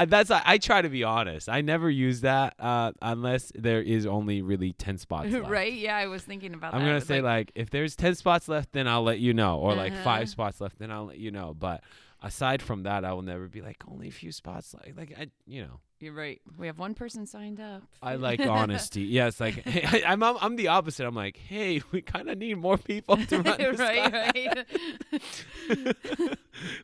I, 0.00 0.04
that's 0.06 0.30
I, 0.30 0.42
I 0.44 0.58
try 0.58 0.82
to 0.82 0.88
be 0.88 1.04
honest. 1.04 1.48
I 1.48 1.60
never 1.60 1.88
use 1.90 2.22
that 2.22 2.54
uh, 2.58 2.92
unless 3.02 3.52
there 3.54 3.82
is 3.82 4.06
only 4.06 4.42
really 4.42 4.72
10 4.72 4.98
spots 4.98 5.28
left. 5.32 5.48
right. 5.48 5.72
Yeah. 5.72 5.96
I 5.96 6.06
was 6.06 6.22
thinking 6.22 6.54
about 6.54 6.74
I'm 6.74 6.80
that. 6.80 6.86
gonna 6.86 7.00
say 7.00 7.20
like, 7.20 7.52
if 7.54 7.70
there's 7.70 7.96
10 7.96 8.14
spots 8.14 8.48
left, 8.48 8.72
then 8.72 8.88
I'll 8.88 9.02
let 9.02 9.18
you 9.18 9.34
know, 9.34 9.58
or 9.58 9.74
like 9.74 9.92
Uh-huh. 9.92 10.04
five 10.04 10.28
spots 10.28 10.60
left, 10.60 10.78
then 10.78 10.90
I'll 10.90 11.06
let 11.06 11.18
you 11.18 11.30
know. 11.30 11.54
But 11.58 11.82
aside 12.22 12.62
from 12.62 12.82
that, 12.84 13.04
I 13.04 13.12
will 13.12 13.22
never 13.22 13.48
be 13.48 13.60
like 13.62 13.82
only 13.90 14.08
a 14.08 14.12
few 14.12 14.32
spots. 14.32 14.74
Like 14.74 14.96
like 14.96 15.14
I 15.18 15.28
you 15.46 15.62
know. 15.62 15.80
you're 15.98 16.12
right. 16.12 16.40
We 16.58 16.66
have 16.66 16.78
one 16.78 16.94
person 16.94 17.26
signed 17.26 17.60
up. 17.60 17.82
I 18.02 18.14
like 18.16 18.40
honesty. 18.40 19.02
Yeah, 19.02 19.28
it's 19.28 19.40
like 19.40 19.66
hey, 19.66 20.02
I, 20.04 20.12
I'm, 20.12 20.22
I'm 20.22 20.36
I'm 20.40 20.56
the 20.56 20.68
opposite. 20.68 21.06
I'm 21.06 21.14
like, 21.14 21.36
hey, 21.36 21.82
we 21.92 22.02
kind 22.02 22.28
of 22.28 22.38
need 22.38 22.58
more 22.58 22.78
people 22.78 23.16
to 23.16 23.40
run 23.42 23.56
this 23.58 23.78
right. 23.78 24.12
Right. 24.12 24.66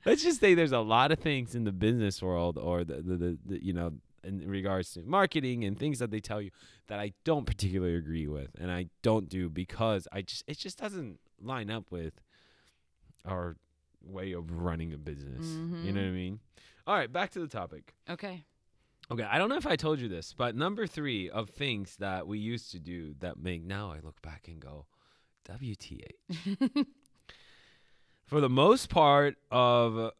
Let's 0.04 0.22
just 0.22 0.40
say 0.40 0.54
there's 0.54 0.72
a 0.72 0.80
lot 0.80 1.12
of 1.12 1.18
things 1.18 1.54
in 1.54 1.64
the 1.64 1.72
business 1.72 2.22
world, 2.22 2.56
or 2.56 2.84
the, 2.84 3.02
the, 3.02 3.16
the, 3.16 3.38
the 3.44 3.64
you 3.64 3.72
know, 3.72 3.92
in 4.24 4.48
regards 4.48 4.92
to 4.94 5.02
marketing 5.02 5.64
and 5.64 5.78
things 5.78 5.98
that 5.98 6.10
they 6.10 6.20
tell 6.20 6.40
you 6.40 6.50
that 6.88 6.98
I 6.98 7.12
don't 7.24 7.46
particularly 7.46 7.96
agree 7.96 8.26
with, 8.26 8.50
and 8.58 8.70
I 8.70 8.86
don't 9.02 9.28
do 9.28 9.48
because 9.48 10.08
I 10.12 10.22
just 10.22 10.44
it 10.46 10.58
just 10.58 10.78
doesn't 10.78 11.18
line 11.40 11.70
up 11.70 11.90
with 11.90 12.14
our 13.26 13.56
way 14.06 14.32
of 14.32 14.50
running 14.50 14.92
a 14.92 14.98
business. 14.98 15.46
You 15.84 15.92
know 15.92 16.00
what 16.00 16.08
I 16.08 16.12
mean? 16.12 16.40
All 16.86 16.94
right, 16.96 17.12
back 17.12 17.30
to 17.32 17.40
the 17.40 17.48
topic. 17.48 17.94
okay. 18.08 18.44
Okay, 19.08 19.22
I 19.22 19.38
don't 19.38 19.48
know 19.48 19.56
if 19.56 19.68
I 19.68 19.76
told 19.76 20.00
you 20.00 20.08
this, 20.08 20.34
but 20.36 20.56
number 20.56 20.84
three 20.88 21.30
of 21.30 21.50
things 21.50 21.94
that 22.00 22.26
we 22.26 22.40
used 22.40 22.72
to 22.72 22.80
do 22.80 23.14
that 23.20 23.38
make 23.38 23.62
now 23.62 23.92
I 23.92 24.00
look 24.02 24.20
back 24.20 24.48
and 24.48 24.58
go, 24.58 24.86
WTH. 25.48 26.86
For 28.26 28.40
the 28.40 28.48
most 28.48 28.90
part 28.90 29.36
of 29.52 30.10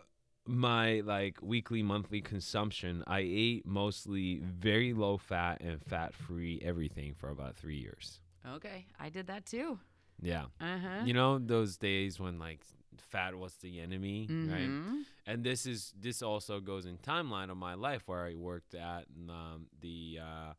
my 0.47 1.01
like 1.01 1.39
weekly, 1.43 1.83
monthly 1.83 2.21
consumption, 2.21 3.03
I 3.09 3.21
ate 3.27 3.67
mostly 3.67 4.39
very 4.39 4.93
low 4.93 5.19
fat 5.19 5.61
and 5.61 5.83
fat 5.83 6.15
free 6.15 6.61
everything 6.65 7.15
for 7.15 7.31
about 7.31 7.57
three 7.57 7.79
years. 7.79 8.21
Okay. 8.55 8.87
I 9.01 9.09
did 9.09 9.27
that 9.27 9.47
too. 9.47 9.81
Yeah. 10.23 10.45
Uh 10.61 10.79
huh. 10.79 11.05
You 11.05 11.15
know, 11.15 11.39
those 11.41 11.77
days 11.77 12.21
when 12.21 12.39
like 12.39 12.61
fat 13.01 13.35
was 13.35 13.55
the 13.57 13.81
enemy, 13.81 14.27
right? 14.31 14.69
Mhm. 14.69 15.03
and 15.27 15.45
this 15.45 15.67
is 15.67 15.93
this 16.01 16.23
also 16.23 16.61
goes 16.61 16.87
in 16.87 16.99
timeline 16.99 17.51
of 17.51 17.57
my 17.57 17.75
life 17.75 18.07
where 18.09 18.25
I 18.25 18.35
worked 18.35 18.75
at 18.75 19.07
um, 19.29 19.67
the 19.81 20.19
uh, 20.23 20.53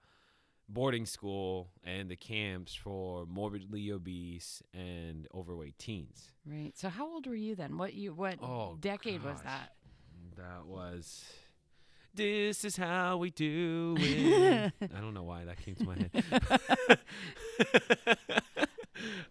boarding 0.70 1.06
school 1.06 1.70
and 1.84 2.10
the 2.10 2.16
camps 2.18 2.76
for 2.76 3.26
morbidly 3.26 3.90
obese 3.92 4.62
and 4.74 5.28
overweight 5.34 5.78
teens. 5.80 6.32
Right. 6.46 6.78
So 6.78 6.90
how 6.90 7.08
old 7.08 7.26
were 7.28 7.36
you 7.36 7.56
then? 7.56 7.78
What 7.78 7.94
you 7.94 8.14
what 8.14 8.40
Oh, 8.42 8.78
decade 8.80 9.24
was 9.24 9.42
that? 9.44 9.76
That 10.36 10.66
was. 10.66 11.26
This 12.14 12.66
is 12.66 12.76
how 12.78 13.18
we 13.18 13.30
do 13.30 13.96
it. 14.00 14.74
I 14.82 15.00
don't 15.02 15.14
know 15.14 15.24
why 15.24 15.46
that 15.46 15.58
came 15.64 15.76
to 15.76 15.84
my 15.86 15.96
head. 15.96 17.00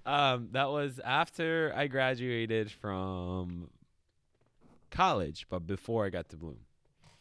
um, 0.06 0.48
that 0.52 0.70
was 0.70 1.00
after 1.04 1.72
I 1.76 1.88
graduated 1.88 2.70
from 2.70 3.68
college, 4.90 5.46
but 5.50 5.66
before 5.66 6.06
I 6.06 6.10
got 6.10 6.28
to 6.30 6.36
Bloom. 6.36 6.60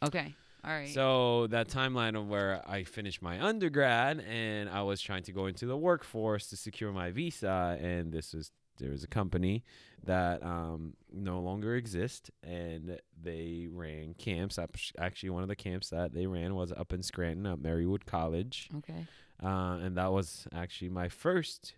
Okay. 0.04 0.36
All 0.64 0.72
right. 0.72 0.90
So 0.90 1.48
that 1.48 1.68
timeline 1.68 2.18
of 2.18 2.28
where 2.28 2.62
I 2.68 2.84
finished 2.84 3.22
my 3.22 3.42
undergrad 3.42 4.24
and 4.28 4.70
I 4.70 4.84
was 4.84 5.02
trying 5.02 5.24
to 5.24 5.32
go 5.32 5.48
into 5.48 5.66
the 5.66 5.78
workforce 5.78 6.48
to 6.48 6.58
secure 6.58 6.92
my 6.92 7.12
visa, 7.12 7.78
and 7.82 8.12
this 8.12 8.34
was 8.34 8.52
there 8.78 8.92
was 8.92 9.04
a 9.04 9.08
company 9.08 9.64
that 10.04 10.44
um, 10.44 10.94
no 11.12 11.40
longer 11.40 11.76
exists, 11.76 12.30
and 12.44 13.00
they 13.22 13.68
ran 13.72 14.14
camps. 14.16 14.60
Actually, 15.00 15.30
one 15.30 15.44
of 15.44 15.50
the 15.50 15.56
camps 15.56 15.90
that 15.90 16.14
they 16.14 16.26
ran 16.28 16.56
was 16.56 16.72
up 16.72 16.94
in 16.94 17.02
Scranton 17.02 17.46
at 17.46 17.60
Marywood 17.60 18.06
College, 18.06 18.70
okay. 18.78 19.06
uh, 19.44 19.80
and 19.82 19.98
that 19.98 20.12
was 20.12 20.48
actually 20.54 20.90
my 20.90 21.10
first 21.10 21.74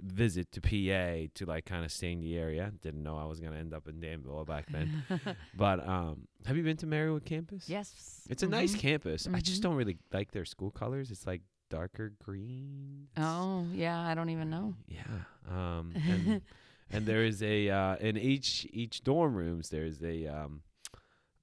visit 0.00 0.52
to 0.52 0.60
PA 0.60 1.28
to 1.34 1.46
like 1.46 1.64
kind 1.64 1.84
of 1.84 1.90
stay 1.90 2.12
in 2.12 2.20
the 2.20 2.36
area. 2.36 2.70
Didn't 2.82 3.02
know 3.02 3.16
I 3.16 3.24
was 3.24 3.40
gonna 3.40 3.56
end 3.56 3.72
up 3.74 3.88
in 3.88 4.00
Danville 4.00 4.44
back 4.44 4.66
then. 4.70 5.02
But 5.56 5.86
um, 5.88 6.28
have 6.44 6.56
you 6.56 6.62
been 6.62 6.76
to 6.78 6.86
Marywood 6.86 7.24
campus? 7.24 7.68
yes. 7.68 8.22
It's 8.28 8.42
a 8.42 8.46
nice 8.48 8.74
Mhm. 8.74 8.80
campus. 8.80 9.26
I 9.32 9.40
just 9.40 9.60
Mhm. 9.60 9.62
don't 9.64 9.76
really 9.76 9.96
like 10.12 10.32
their 10.32 10.44
school 10.44 10.70
colors. 10.70 11.10
It's 11.10 11.26
like 11.26 11.42
darker 11.70 12.12
green. 12.22 13.08
It's- 13.16 13.26
Oh 13.26 13.66
yeah, 13.72 13.98
I 14.00 14.14
don't 14.14 14.30
even 14.30 14.50
know. 14.50 14.74
Yeah. 14.86 15.02
Um, 15.48 15.94
and, 15.96 16.42
and 16.90 17.06
there 17.06 17.24
is 17.24 17.42
a 17.42 17.68
uh, 17.70 17.96
in 17.96 18.16
each 18.16 18.66
each 18.72 19.02
dorm 19.02 19.34
rooms 19.34 19.70
there's 19.70 20.02
a 20.02 20.26
um 20.26 20.62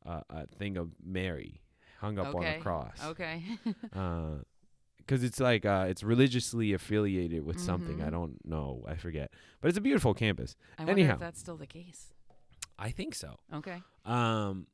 uh, 0.06 0.22
a 0.30 0.46
thing 0.48 0.78
of 0.78 0.92
Mary 1.04 1.62
hung 2.00 2.20
up 2.20 2.36
on 2.36 2.44
a 2.46 2.60
cross. 2.60 3.00
Okay. 3.04 3.44
Uh, 3.94 4.36
because 5.06 5.24
it's 5.24 5.40
like 5.40 5.66
uh, 5.66 5.86
it's 5.90 6.04
religiously 6.04 6.74
affiliated 6.74 7.44
with 7.46 7.60
something. 7.60 8.02
I 8.02 8.08
Mhm. 8.08 8.12
don't 8.12 8.46
know. 8.46 8.84
I 8.88 8.96
forget. 8.96 9.32
But 9.62 9.70
it's 9.70 9.78
a 9.78 9.82
beautiful 9.82 10.14
campus. 10.14 10.56
I 10.78 10.82
wonder 10.84 10.92
Anyhow. 10.94 11.14
if 11.16 11.20
that's 11.20 11.40
still 11.40 11.58
the 11.58 11.68
case. 11.68 12.14
I 12.80 12.90
think 12.92 13.14
so. 13.16 13.38
Okay. 13.54 13.82
Um, 14.06 14.68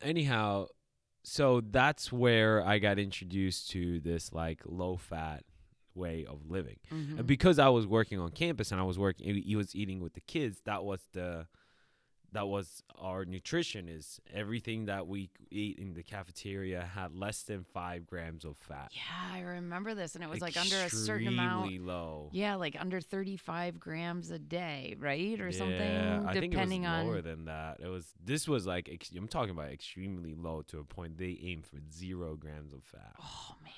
anyhow, 0.00 0.66
so 1.22 1.60
that's 1.60 2.12
where 2.12 2.64
I 2.64 2.78
got 2.78 2.98
introduced 2.98 3.70
to 3.70 4.00
this 4.00 4.32
like 4.32 4.60
low 4.64 4.96
fat 4.96 5.44
way 5.94 6.24
of 6.26 6.48
living. 6.48 6.78
Mhm. 6.90 7.18
And 7.18 7.26
because 7.26 7.58
I 7.58 7.68
was 7.68 7.86
working 7.86 8.18
on 8.20 8.30
campus 8.30 8.70
and 8.72 8.80
I 8.80 8.84
was 8.84 8.98
working, 8.98 9.34
he 9.42 9.56
was 9.56 9.74
eating 9.74 10.00
with 10.00 10.14
the 10.14 10.20
kids. 10.20 10.60
That 10.64 10.84
was 10.84 11.00
the, 11.12 11.46
that 12.32 12.46
was 12.46 12.82
our 12.98 13.24
nutrition. 13.24 13.88
Is 13.88 14.20
everything 14.32 14.86
that 14.86 15.06
we 15.06 15.30
eat 15.50 15.78
in 15.78 15.94
the 15.94 16.02
cafeteria 16.02 16.82
had 16.94 17.14
less 17.14 17.42
than 17.42 17.64
five 17.64 18.06
grams 18.06 18.44
of 18.44 18.56
fat. 18.56 18.90
Yeah, 18.92 19.00
I 19.34 19.40
remember 19.40 19.94
this, 19.94 20.14
and 20.14 20.22
it 20.22 20.30
was 20.30 20.40
like 20.40 20.56
under 20.56 20.76
a 20.76 20.90
certain 20.90 21.28
amount. 21.28 21.66
Extremely 21.66 21.86
low. 21.86 22.28
Yeah, 22.32 22.56
like 22.56 22.76
under 22.78 23.00
35 23.00 23.80
grams 23.80 24.30
a 24.30 24.38
day, 24.38 24.96
right, 24.98 25.40
or 25.40 25.48
yeah, 25.48 25.58
something, 25.58 26.26
I 26.26 26.32
think 26.34 26.54
it 26.54 26.58
was 26.58 27.06
lower 27.06 27.22
than 27.22 27.46
that. 27.46 27.78
It 27.82 27.88
was. 27.88 28.06
This 28.22 28.46
was 28.46 28.66
like 28.66 28.88
ex- 28.92 29.12
I'm 29.16 29.28
talking 29.28 29.50
about 29.50 29.70
extremely 29.70 30.34
low 30.34 30.62
to 30.68 30.78
a 30.78 30.84
point 30.84 31.18
they 31.18 31.38
aim 31.42 31.62
for 31.62 31.78
zero 31.92 32.36
grams 32.36 32.72
of 32.72 32.82
fat. 32.84 33.14
Oh 33.20 33.56
man. 33.62 33.72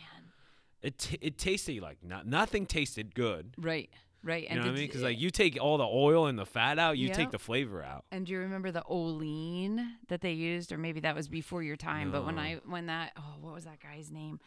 It 0.82 0.98
t- 0.98 1.18
it 1.20 1.36
tasted 1.38 1.80
like 1.82 1.98
not 2.02 2.26
nothing 2.26 2.66
tasted 2.66 3.14
good. 3.14 3.54
Right. 3.58 3.90
Right. 4.22 4.48
You 4.48 4.56
know 4.56 4.62
what 4.62 4.68
I 4.68 4.72
mean? 4.72 4.87
Because 4.87 5.02
like 5.02 5.18
you 5.18 5.30
take 5.30 5.59
all 5.61 5.78
the 5.78 5.87
oil 5.87 6.26
and 6.26 6.38
the 6.38 6.44
fat 6.44 6.78
out, 6.78 6.98
you 6.98 7.09
Yep. 7.09 7.16
take 7.16 7.30
the 7.30 7.38
flavor 7.38 7.83
out. 7.83 8.04
And 8.12 8.26
do 8.26 8.33
you 8.33 8.38
remember 8.40 8.70
the 8.70 8.83
Olean 8.85 9.96
that 10.09 10.20
they 10.20 10.33
used, 10.33 10.72
or 10.72 10.78
maybe 10.78 11.00
that 11.00 11.14
was 11.14 11.28
before 11.28 11.62
your 11.62 11.76
time? 11.76 12.11
But 12.12 12.24
when 12.26 12.38
I 12.38 12.61
when 12.66 12.87
that 12.87 13.12
oh, 13.16 13.37
what 13.40 13.54
was 13.54 13.64
that 13.64 13.80
guy's 13.80 14.11
name? 14.11 14.38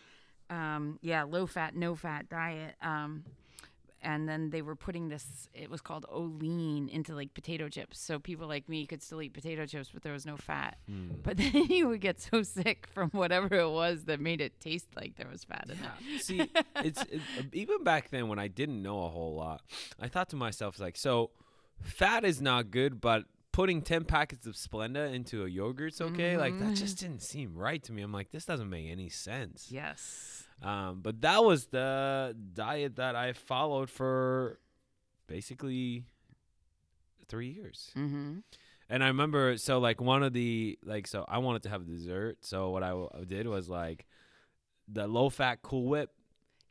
Um, 0.49 0.99
yeah, 1.01 1.23
low 1.23 1.47
fat, 1.47 1.75
no 1.75 1.95
fat 1.95 2.29
diet. 2.29 2.75
Um, 2.81 3.23
and 4.03 4.29
then 4.29 4.51
they 4.51 4.61
were 4.61 4.75
putting 4.75 5.09
this. 5.09 5.49
It 5.53 5.69
was 5.71 5.81
called 5.81 6.05
Olean 6.09 6.89
into 6.89 7.15
like 7.15 7.33
potato 7.33 7.69
chips, 7.69 7.99
so 7.99 8.19
people 8.19 8.47
like 8.47 8.69
me 8.69 8.85
could 8.85 9.01
still 9.01 9.21
eat 9.21 9.33
potato 9.33 9.65
chips, 9.65 9.89
but 9.93 10.03
there 10.03 10.13
was 10.13 10.25
no 10.25 10.37
fat. 10.37 10.77
Hmm. 10.87 11.09
But 11.23 11.37
then 11.41 11.53
you 11.69 11.87
would 11.87 12.01
get 12.01 12.19
so 12.21 12.43
sick 12.43 12.87
from 12.93 13.09
whatever 13.11 13.55
it 13.55 13.69
was 13.71 14.05
that 14.05 14.19
made 14.19 14.41
it 14.41 14.59
taste 14.59 14.87
like 14.95 15.15
there 15.15 15.27
was 15.31 15.43
fat 15.43 15.65
in 15.69 15.77
it. 15.77 16.21
See, 16.21 16.49
it's 16.75 17.01
it, 17.03 17.21
even 17.53 17.83
back 17.83 18.09
then 18.11 18.27
when 18.27 18.37
I 18.37 18.47
didn't 18.47 18.81
know 18.83 19.03
a 19.05 19.09
whole 19.09 19.35
lot, 19.35 19.61
I 19.99 20.07
thought 20.09 20.29
to 20.29 20.35
myself 20.35 20.79
like, 20.79 20.97
so 20.97 21.31
fat 21.81 22.23
is 22.25 22.41
not 22.41 22.69
good, 22.71 23.01
but 23.01 23.23
putting 23.51 23.81
ten 23.81 24.03
packets 24.03 24.47
of 24.47 24.55
Splenda 24.55 25.13
into 25.13 25.45
a 25.45 25.47
yogurt's 25.47 26.01
okay. 26.01 26.37
Like 26.37 26.57
that 26.59 26.69
Mhm. 26.73 26.77
just 26.77 26.97
didn't 26.99 27.21
seem 27.21 27.55
right 27.55 27.83
to 27.83 27.93
me. 27.93 28.01
I'm 28.01 28.11
like, 28.11 28.31
this 28.31 28.45
doesn't 28.45 28.69
make 28.69 28.89
any 28.89 29.09
sense. 29.09 29.67
Yes. 29.69 30.42
Um, 30.63 31.01
but 31.01 31.21
that 31.21 31.43
was 31.43 31.65
the 31.67 32.35
diet 32.53 32.95
that 32.95 33.15
I 33.15 33.33
followed 33.33 33.89
for 33.89 34.59
basically 35.27 36.05
three 37.27 37.49
years. 37.49 37.91
Mm-hmm. 37.95 38.39
And 38.89 39.03
I 39.03 39.07
remember, 39.07 39.57
so 39.57 39.79
like 39.79 39.99
one 40.01 40.23
of 40.23 40.33
the 40.33 40.77
like, 40.83 41.07
so 41.07 41.25
I 41.27 41.39
wanted 41.39 41.63
to 41.63 41.69
have 41.69 41.81
a 41.81 41.85
dessert. 41.85 42.37
So 42.41 42.69
what 42.69 42.83
I 42.83 42.89
w- 42.89 43.09
did 43.25 43.47
was 43.47 43.67
like 43.69 44.05
the 44.87 45.07
low 45.07 45.29
fat 45.29 45.61
Cool 45.61 45.85
Whip, 45.85 46.11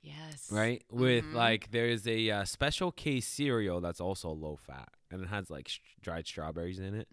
Yes. 0.03 0.49
right? 0.51 0.83
With 0.91 1.25
Mhm. 1.25 1.35
like 1.35 1.71
there's 1.71 2.07
a 2.07 2.31
uh, 2.31 2.45
Special 2.45 2.93
K 2.93 3.21
cereal 3.21 3.81
that's 3.81 4.01
also 4.01 4.31
low 4.31 4.57
fat, 4.57 4.91
and 5.11 5.23
it 5.23 5.29
has 5.29 5.51
like 5.51 5.69
sh- 5.69 5.81
dried 6.01 6.27
strawberries 6.27 6.79
in 6.79 6.95
it. 6.95 7.09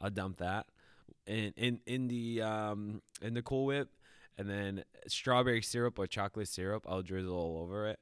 I'll 0.00 0.10
dump 0.10 0.38
that 0.38 0.66
in 1.26 1.52
in 1.56 1.80
in 1.86 2.08
the 2.08 2.42
um 2.42 3.02
in 3.22 3.34
the 3.34 3.42
Cool 3.42 3.64
Whip, 3.66 3.88
and 4.38 4.48
then 4.48 4.84
strawberry 5.08 5.62
syrup 5.62 5.98
or 5.98 6.06
chocolate 6.06 6.48
syrup. 6.48 6.84
I'll 6.88 7.02
drizzle 7.02 7.36
all 7.36 7.62
over 7.62 7.88
it, 7.88 7.98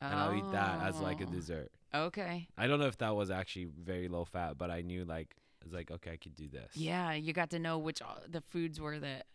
and 0.00 0.14
I'll 0.14 0.34
eat 0.34 0.50
that 0.52 0.82
as 0.82 1.00
like 1.00 1.20
a 1.20 1.24
Oh, 1.24 1.32
dessert. 1.32 1.70
Okay. 1.94 2.48
I 2.56 2.66
don't 2.66 2.80
know 2.80 2.86
if 2.86 2.98
that 2.98 3.16
was 3.16 3.30
actually 3.30 3.66
very 3.66 4.08
low 4.08 4.24
fat, 4.24 4.58
but 4.58 4.70
I 4.70 4.82
knew 4.82 5.04
like 5.04 5.34
I 5.62 5.64
was 5.64 5.72
like, 5.72 5.90
okay, 5.90 6.12
I 6.12 6.16
could 6.16 6.34
do 6.36 6.48
this. 6.48 6.70
Yeah, 6.74 7.12
you 7.14 7.32
got 7.32 7.50
to 7.50 7.58
know 7.58 7.78
which 7.78 8.00
uh, 8.02 8.06
the 8.28 8.40
foods 8.40 8.80
were 8.80 8.98
that, 8.98 9.26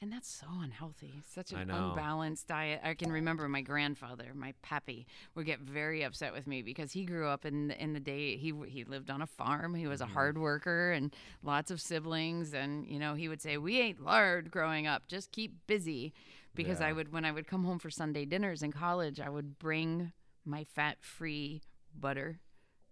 and 0.00 0.12
that's 0.12 0.28
so 0.30 0.46
unhealthy. 0.62 1.22
Such 1.32 1.52
an 1.52 1.64
unbalanced 1.70 2.46
diet. 2.48 2.80
I 2.82 2.94
can 2.94 3.12
remember 3.12 3.48
my 3.48 3.60
grandfather, 3.60 4.32
my 4.34 4.54
pappy, 4.62 5.06
would 5.34 5.46
get 5.46 5.60
very 5.60 6.02
upset 6.02 6.32
with 6.32 6.46
me 6.46 6.62
because 6.62 6.92
he 6.92 7.04
grew 7.04 7.28
up 7.28 7.44
in 7.44 7.68
the, 7.68 7.82
in 7.82 7.92
the 7.92 8.00
day 8.00 8.36
he 8.36 8.52
he 8.68 8.84
lived 8.84 9.10
on 9.10 9.20
a 9.22 9.26
farm. 9.26 9.74
He 9.74 9.86
was 9.86 10.00
a 10.00 10.06
Mhm. 10.06 10.12
hard 10.12 10.38
worker 10.38 10.92
and 10.92 11.14
lots 11.42 11.70
of 11.70 11.80
siblings, 11.80 12.54
and 12.54 12.86
you 12.86 12.98
know 12.98 13.14
he 13.14 13.28
would 13.28 13.42
say, 13.42 13.58
"We 13.58 13.80
ate 13.80 14.00
lard 14.00 14.50
growing 14.50 14.86
up. 14.86 15.06
Just 15.08 15.32
keep 15.32 15.52
busy." 15.66 16.12
Because 16.54 16.80
I 16.80 16.92
would 16.92 17.12
when 17.12 17.24
I 17.24 17.32
would 17.32 17.46
come 17.46 17.64
home 17.64 17.78
for 17.78 17.90
Sunday 17.90 18.24
dinners 18.24 18.62
in 18.62 18.72
college, 18.72 19.20
I 19.20 19.28
would 19.28 19.58
bring 19.58 20.12
my 20.44 20.64
fat-free 20.64 21.62
butter. 21.94 22.40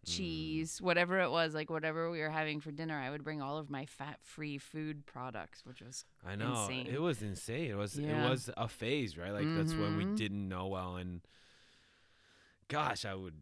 Cheese, 0.07 0.81
whatever 0.81 1.21
it 1.21 1.31
was, 1.31 1.55
like 1.55 1.71
whatever 1.71 2.11
we 2.11 2.21
were 2.21 2.31
having 2.31 2.61
for 2.61 2.71
dinner, 2.71 2.97
I 2.99 3.11
would 3.11 3.25
bring 3.25 3.43
all 3.43 3.59
of 3.59 3.69
my 3.71 3.87
fat-free 3.87 4.59
food 4.59 5.05
products, 5.07 5.65
which 5.65 5.81
was 5.83 6.05
I 6.27 6.37
know 6.37 6.63
insane. 6.63 6.87
it 6.87 7.01
was 7.01 7.23
insane. 7.23 7.71
It 7.71 7.77
was 7.77 7.97
Yeah. 7.99 8.27
it 8.27 8.31
was 8.31 8.51
a 8.57 8.69
phase, 8.69 9.17
right? 9.19 9.33
Like 9.33 9.55
that's 9.55 9.75
when 9.75 9.97
we 9.97 10.05
Mhm. 10.05 10.17
didn't 10.17 10.49
know 10.49 10.67
well, 10.69 10.97
and 10.97 11.21
gosh, 12.69 13.05
I 13.05 13.15
would 13.15 13.35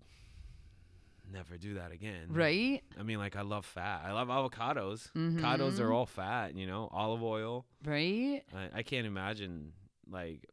never 1.30 1.56
do 1.58 1.74
that 1.74 1.90
again. 1.92 2.28
right. 2.30 2.82
I 2.98 3.02
mean, 3.02 3.18
like 3.18 3.34
I 3.36 3.42
love 3.42 3.66
fat. 3.66 4.02
I 4.04 4.12
love 4.12 4.28
avocados. 4.28 5.10
Avocados 5.12 5.80
are 5.80 5.88
Mhm. 5.88 5.94
all 5.94 6.06
fat, 6.06 6.54
you 6.54 6.66
know. 6.66 6.88
Olive 6.92 7.22
oil. 7.22 7.66
Right. 7.84 8.42
I, 8.54 8.70
I 8.78 8.82
can't 8.82 9.06
imagine 9.06 9.72
like 10.08 10.46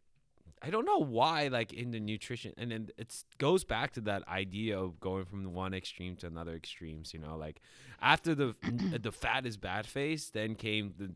I 0.64 0.70
don't 0.70 0.86
know 0.86 1.00
why 1.00 1.50
like 1.50 1.74
in 1.74 1.92
the 1.92 2.00
nutrition 2.00 2.54
and 2.58 2.72
then 2.72 2.90
it 2.98 3.14
goes 3.38 3.66
back 3.66 3.92
to 3.94 4.02
that 4.02 4.26
idea 4.30 4.80
of 4.80 5.00
going 5.00 5.26
from 5.26 5.54
one 5.54 5.74
extreme 5.74 6.16
to 6.18 6.28
another 6.28 6.56
extremes, 6.56 7.14
you 7.14 7.20
know, 7.20 7.36
like 7.36 7.60
after 8.02 8.34
the 8.34 8.56
the 9.02 9.12
fat 9.12 9.46
is 9.46 9.58
bad 9.58 9.86
phase, 9.86 10.30
then 10.30 10.56
came 10.56 10.94
the 10.98 11.12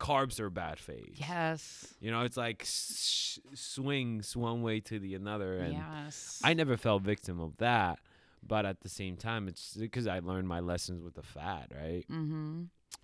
carbs 0.00 0.40
are 0.40 0.48
bad 0.48 0.78
phase. 0.78 1.16
Yes. 1.16 1.92
You 2.00 2.10
know, 2.10 2.22
it's 2.22 2.38
like 2.38 2.62
s- 2.62 3.38
swings 3.52 4.34
one 4.34 4.62
way 4.62 4.80
to 4.80 4.98
the 4.98 5.14
another 5.14 5.58
and 5.58 5.74
yes. 5.74 6.40
I 6.42 6.54
never 6.54 6.78
fell 6.78 6.98
victim 6.98 7.38
of 7.38 7.58
that, 7.58 7.98
but 8.42 8.64
at 8.64 8.80
the 8.80 8.88
same 8.88 9.16
time 9.16 9.46
it's 9.46 9.76
because 9.76 10.06
I 10.06 10.20
learned 10.20 10.48
my 10.48 10.60
lessons 10.60 11.02
with 11.02 11.14
the 11.14 11.22
fat, 11.22 11.70
right? 11.74 12.04
mm-hmm. 12.10 12.62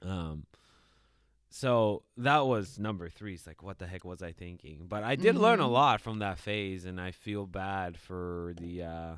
Um, 0.08 0.46
so 1.52 2.02
that 2.16 2.46
was 2.46 2.78
number 2.78 3.08
three. 3.08 3.34
It's 3.34 3.46
like, 3.46 3.62
what 3.62 3.78
the 3.78 3.86
heck 3.86 4.04
was 4.04 4.22
I 4.22 4.32
thinking? 4.32 4.86
But 4.88 5.04
I 5.04 5.16
did 5.16 5.36
learn 5.36 5.60
a 5.60 5.64
Mhm. 5.64 5.72
lot 5.72 6.00
from 6.00 6.18
that 6.20 6.38
phase, 6.38 6.84
and 6.84 7.00
I 7.00 7.10
feel 7.12 7.46
bad 7.46 7.98
for 7.98 8.54
the 8.58 8.82
uh, 8.82 9.16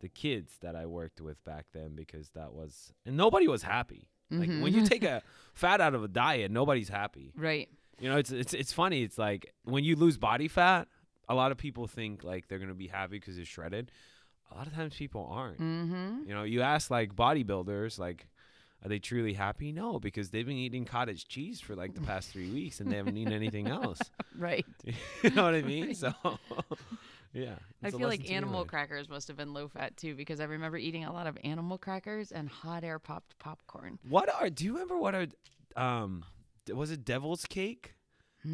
the 0.00 0.08
kids 0.08 0.56
that 0.60 0.74
I 0.76 0.86
worked 0.86 1.20
with 1.20 1.42
back 1.44 1.66
then 1.72 1.94
because 1.94 2.30
that 2.30 2.52
was 2.52 2.92
and 3.04 3.16
nobody 3.16 3.48
was 3.48 3.62
happy. 3.62 4.08
Like 4.30 4.48
when 4.48 4.74
you 4.74 4.84
take 4.86 5.04
a 5.04 5.22
fat 5.54 5.80
out 5.80 5.94
of 5.94 6.04
a 6.04 6.08
diet, 6.08 6.50
nobody's 6.50 6.88
happy. 6.90 7.32
right. 7.36 7.68
You 8.00 8.08
know, 8.08 8.16
it's 8.16 8.30
it's 8.30 8.54
it's 8.54 8.72
funny. 8.72 9.02
It's 9.02 9.18
like 9.18 9.52
when 9.64 9.82
you 9.84 9.96
lose 9.96 10.16
body 10.18 10.46
fat, 10.48 10.86
a 11.28 11.34
lot 11.34 11.50
of 11.50 11.58
people 11.58 11.86
think 11.88 12.22
like 12.24 12.46
they're 12.46 12.58
gonna 12.60 12.74
be 12.74 12.86
happy 12.88 13.18
because 13.18 13.38
it's 13.38 13.48
shredded. 13.48 13.90
A 14.50 14.54
lot 14.56 14.66
of 14.66 14.74
times 14.74 14.94
people 14.94 15.26
aren't. 15.30 15.58
Mm-hmm. 15.60 16.28
You 16.28 16.34
know, 16.34 16.42
you 16.44 16.62
ask 16.62 16.90
like 16.90 17.14
bodybuilders, 17.14 17.98
like, 17.98 18.28
are 18.84 18.88
they 18.88 18.98
truly 18.98 19.32
happy? 19.32 19.72
No, 19.72 19.98
because 19.98 20.30
they've 20.30 20.46
been 20.46 20.56
eating 20.56 20.84
cottage 20.84 21.26
cheese 21.26 21.60
for 21.60 21.74
like 21.74 21.94
the 21.94 22.00
past 22.00 22.30
three 22.30 22.50
weeks 22.50 22.80
and 22.80 22.90
they 22.90 22.96
haven't 22.96 23.16
eaten 23.16 23.32
anything 23.32 23.68
else. 23.68 23.98
Right. 24.36 24.66
you 25.22 25.30
know 25.30 25.44
what 25.44 25.54
I 25.54 25.62
mean? 25.62 25.94
So, 25.94 26.12
yeah. 27.32 27.56
I 27.82 27.90
feel 27.90 28.08
like 28.08 28.30
animal 28.30 28.64
crackers 28.64 29.08
must 29.08 29.26
have 29.28 29.36
been 29.36 29.52
low 29.52 29.68
fat 29.68 29.96
too, 29.96 30.14
because 30.14 30.40
I 30.40 30.44
remember 30.44 30.76
eating 30.76 31.04
a 31.04 31.12
lot 31.12 31.26
of 31.26 31.36
animal 31.42 31.76
crackers 31.76 32.30
and 32.30 32.48
hot 32.48 32.84
air 32.84 32.98
popped 32.98 33.38
popcorn. 33.38 33.98
What 34.08 34.32
are? 34.32 34.48
Do 34.48 34.64
you 34.64 34.72
remember 34.72 34.96
what 34.96 35.14
are? 35.14 35.26
Um, 35.76 36.24
was 36.72 36.90
it 36.90 37.04
devil's 37.04 37.44
cake? 37.46 37.94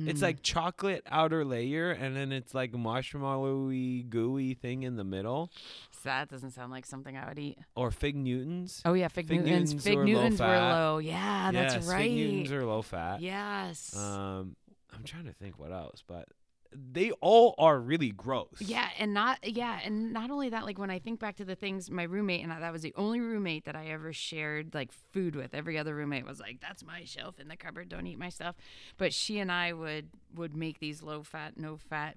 It's 0.06 0.20
Mm. 0.20 0.22
like 0.22 0.42
chocolate 0.42 1.02
outer 1.10 1.44
layer, 1.44 1.90
and 1.92 2.16
then 2.16 2.32
it's 2.32 2.54
like 2.54 2.72
marshmallowy 2.72 4.08
gooey 4.08 4.54
thing 4.54 4.82
in 4.82 4.96
the 4.96 5.04
middle, 5.04 5.50
So 5.92 6.00
that 6.08 6.28
doesn't 6.28 6.50
sound 6.52 6.72
like 6.72 6.86
something 6.86 7.16
I 7.16 7.28
would 7.28 7.38
eat. 7.38 7.58
or 7.74 7.90
fig 7.90 8.16
Newtons. 8.16 8.82
Oh 8.84 8.94
yeah, 8.94 9.08
fig, 9.08 9.26
Fig 9.28 9.40
Newtons. 9.44 9.70
Newtons 9.70 9.84
Fig 9.84 9.96
were 9.96 10.06
low 10.06 10.12
Newtons 10.12 10.40
were 10.40 10.46
low. 10.46 10.98
Yeah, 10.98 11.50
that's 11.52 11.74
yes, 11.74 11.86
right. 11.88 12.02
Fig 12.10 12.12
Newtons 12.16 12.52
are 12.52 12.64
low 12.64 12.82
fat. 12.82 13.20
yes. 13.20 13.96
Um, 13.96 14.56
I'm 14.92 15.04
trying 15.04 15.24
to 15.26 15.32
think 15.32 15.58
what 15.58 15.72
else, 15.72 16.02
but 16.06 16.28
they 16.74 17.10
all 17.20 17.54
are 17.58 17.78
really 17.78 18.10
gross. 18.10 18.56
Yeah, 18.58 18.88
and 18.98 19.14
not 19.14 19.38
yeah, 19.42 19.80
and 19.84 20.12
not 20.12 20.30
only 20.30 20.48
that. 20.50 20.64
Like 20.64 20.78
when 20.78 20.90
I 20.90 20.98
think 20.98 21.20
back 21.20 21.36
to 21.36 21.44
the 21.44 21.54
things 21.54 21.90
my 21.90 22.02
roommate 22.02 22.42
and 22.42 22.52
I, 22.52 22.60
that 22.60 22.72
was 22.72 22.82
the 22.82 22.94
only 22.96 23.20
roommate 23.20 23.64
that 23.64 23.76
I 23.76 23.86
ever 23.86 24.12
shared 24.12 24.74
like 24.74 24.90
food 24.92 25.36
with. 25.36 25.54
Every 25.54 25.78
other 25.78 25.94
roommate 25.94 26.26
was 26.26 26.40
like, 26.40 26.60
"That's 26.60 26.84
my 26.84 27.04
shelf 27.04 27.38
in 27.38 27.48
the 27.48 27.56
cupboard. 27.56 27.88
Don't 27.88 28.06
eat 28.06 28.18
my 28.18 28.28
stuff." 28.28 28.56
But 28.98 29.12
she 29.12 29.38
and 29.38 29.50
I 29.50 29.72
would 29.72 30.10
would 30.34 30.56
make 30.56 30.78
these 30.80 31.02
low 31.02 31.22
fat, 31.22 31.56
no 31.56 31.76
fat 31.76 32.16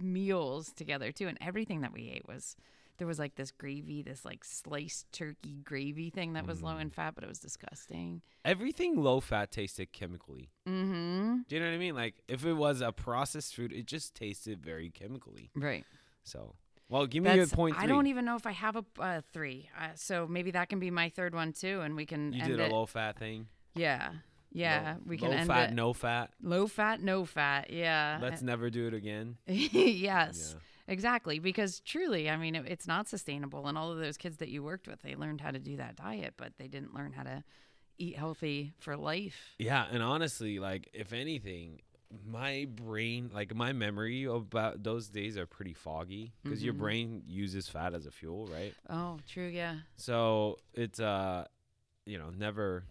meals 0.00 0.72
together 0.72 1.12
too, 1.12 1.28
and 1.28 1.38
everything 1.40 1.82
that 1.82 1.92
we 1.92 2.10
ate 2.10 2.26
was 2.26 2.56
there 3.02 3.06
was 3.08 3.18
like 3.18 3.34
this 3.34 3.50
gravy, 3.50 4.00
this 4.00 4.24
like 4.24 4.44
sliced 4.44 5.10
turkey 5.10 5.58
gravy 5.64 6.08
thing 6.08 6.34
that 6.34 6.46
was 6.46 6.62
low 6.62 6.78
in 6.78 6.88
fat, 6.88 7.16
but 7.16 7.24
it 7.24 7.26
was 7.26 7.40
disgusting. 7.40 8.22
Everything 8.44 8.94
low 9.02 9.18
fat 9.18 9.50
tasted 9.50 9.92
chemically. 9.92 10.50
Mm-hmm. 10.68 11.38
Do 11.48 11.56
you 11.56 11.60
know 11.60 11.66
what 11.66 11.74
I 11.74 11.78
mean? 11.78 11.96
Like 11.96 12.22
if 12.28 12.46
it 12.46 12.52
was 12.52 12.80
a 12.80 12.92
processed 12.92 13.56
food, 13.56 13.72
it 13.72 13.86
just 13.86 14.14
tasted 14.14 14.64
very 14.64 14.88
chemically. 14.88 15.50
Right. 15.56 15.84
So, 16.22 16.54
well, 16.88 17.08
give 17.08 17.24
me 17.24 17.34
your 17.34 17.48
point. 17.48 17.74
three. 17.74 17.82
I 17.82 17.88
don't 17.88 18.06
even 18.06 18.24
know 18.24 18.36
if 18.36 18.46
I 18.46 18.52
have 18.52 18.76
a 18.76 18.84
uh, 19.00 19.20
three, 19.32 19.68
uh, 19.76 19.88
so 19.96 20.28
maybe 20.28 20.52
that 20.52 20.68
can 20.68 20.78
be 20.78 20.92
my 20.92 21.08
third 21.08 21.34
one 21.34 21.52
too, 21.52 21.80
and 21.80 21.96
we 21.96 22.06
can 22.06 22.32
You 22.32 22.42
end 22.42 22.50
did 22.52 22.60
it. 22.60 22.70
a 22.70 22.72
low 22.72 22.86
fat 22.86 23.18
thing. 23.18 23.48
Yeah. 23.74 24.12
Yeah. 24.52 24.94
Low- 24.94 25.02
we 25.06 25.18
can 25.18 25.30
low 25.30 25.36
end 25.38 25.48
fat, 25.48 25.70
it. 25.70 25.74
no 25.74 25.92
fat. 25.92 26.30
Low 26.40 26.68
fat, 26.68 27.02
no 27.02 27.24
fat. 27.24 27.70
Yeah. 27.72 28.20
Let's 28.22 28.42
never 28.42 28.70
do 28.70 28.86
it 28.86 28.94
again. 28.94 29.38
yes. 29.48 30.54
Yeah. 30.54 30.60
Exactly. 30.88 31.38
Because 31.38 31.80
truly, 31.80 32.28
I 32.28 32.36
mean, 32.36 32.54
it, 32.54 32.66
it's 32.66 32.86
not 32.86 33.08
sustainable. 33.08 33.66
And 33.66 33.78
all 33.78 33.90
of 33.92 33.98
those 33.98 34.16
kids 34.16 34.38
that 34.38 34.48
you 34.48 34.62
worked 34.62 34.88
with, 34.88 35.02
they 35.02 35.14
learned 35.14 35.40
how 35.40 35.50
to 35.50 35.58
do 35.58 35.76
that 35.76 35.96
diet, 35.96 36.34
but 36.36 36.52
they 36.58 36.68
didn't 36.68 36.94
learn 36.94 37.12
how 37.12 37.22
to 37.22 37.44
eat 37.98 38.16
healthy 38.16 38.72
for 38.80 38.96
life. 38.96 39.54
Yeah, 39.58 39.86
and 39.90 40.02
honestly, 40.02 40.58
like 40.58 40.88
if 40.92 41.12
anything, 41.12 41.80
my 42.26 42.66
brain, 42.68 43.30
like 43.32 43.54
my 43.54 43.72
memory 43.72 44.24
about 44.24 44.82
those 44.82 45.08
days 45.08 45.38
are 45.38 45.46
pretty 45.46 45.72
foggy 45.72 46.32
because 46.42 46.64
your 46.64 46.74
Mhm. 46.74 46.78
brain 46.78 47.22
uses 47.26 47.68
fat 47.68 47.94
as 47.94 48.06
a 48.06 48.10
fuel, 48.10 48.46
right? 48.48 48.74
Oh, 48.90 49.18
true. 49.28 49.48
Yeah. 49.48 49.78
So 49.96 50.58
it's 50.74 51.00
uh, 51.00 51.46
you 52.06 52.18
know, 52.18 52.30
never 52.30 52.84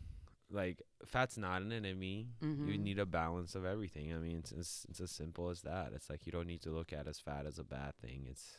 like 0.51 0.81
fat's 1.05 1.37
not 1.37 1.61
an 1.61 1.71
enemy. 1.71 2.29
You 2.41 2.47
Mhm. 2.47 2.79
need 2.79 2.99
a 2.99 3.05
balance 3.05 3.55
of 3.55 3.65
everything. 3.65 4.13
I 4.13 4.17
mean, 4.17 4.37
it's, 4.37 4.51
it's 4.51 4.85
it's 4.89 4.99
as 5.01 5.11
simple 5.11 5.49
as 5.49 5.61
that. 5.61 5.93
It's 5.93 6.09
like 6.09 6.25
you 6.25 6.31
don't 6.31 6.47
need 6.47 6.61
to 6.63 6.69
look 6.71 6.91
at 6.93 7.07
as 7.07 7.19
fat 7.19 7.45
as 7.45 7.57
a 7.59 7.63
bad 7.63 7.95
thing. 8.01 8.25
It's 8.29 8.57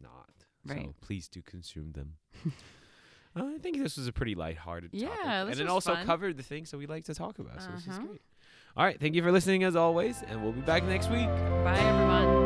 not. 0.00 0.30
Right. 0.64 0.86
So 0.86 0.94
please 1.00 1.28
do 1.28 1.42
consume 1.42 1.92
them. 1.92 2.14
Uh, 3.34 3.46
I 3.54 3.58
think 3.58 3.78
this 3.78 3.96
was 3.96 4.06
a 4.06 4.12
pretty 4.12 4.34
lighthearted 4.34 4.90
Yeah, 4.92 5.08
topic. 5.08 5.52
and 5.52 5.60
it 5.60 5.66
also 5.66 5.94
fun. 5.94 6.04
covered 6.04 6.36
the 6.36 6.42
things 6.42 6.70
that 6.70 6.76
we 6.76 6.84
like 6.86 7.04
to 7.06 7.14
talk 7.14 7.38
about. 7.38 7.62
So 7.62 7.70
this 7.72 7.86
is 7.86 7.96
Uh-huh. 7.96 8.06
great. 8.08 8.20
All 8.76 8.84
right, 8.84 9.00
thank 9.00 9.14
you 9.14 9.22
for 9.22 9.32
listening 9.32 9.64
as 9.64 9.74
always, 9.74 10.20
and 10.20 10.42
we'll 10.42 10.52
be 10.52 10.60
back 10.60 10.84
next 10.84 11.08
week. 11.08 11.28
Bye, 11.64 11.78
everyone. 11.78 12.41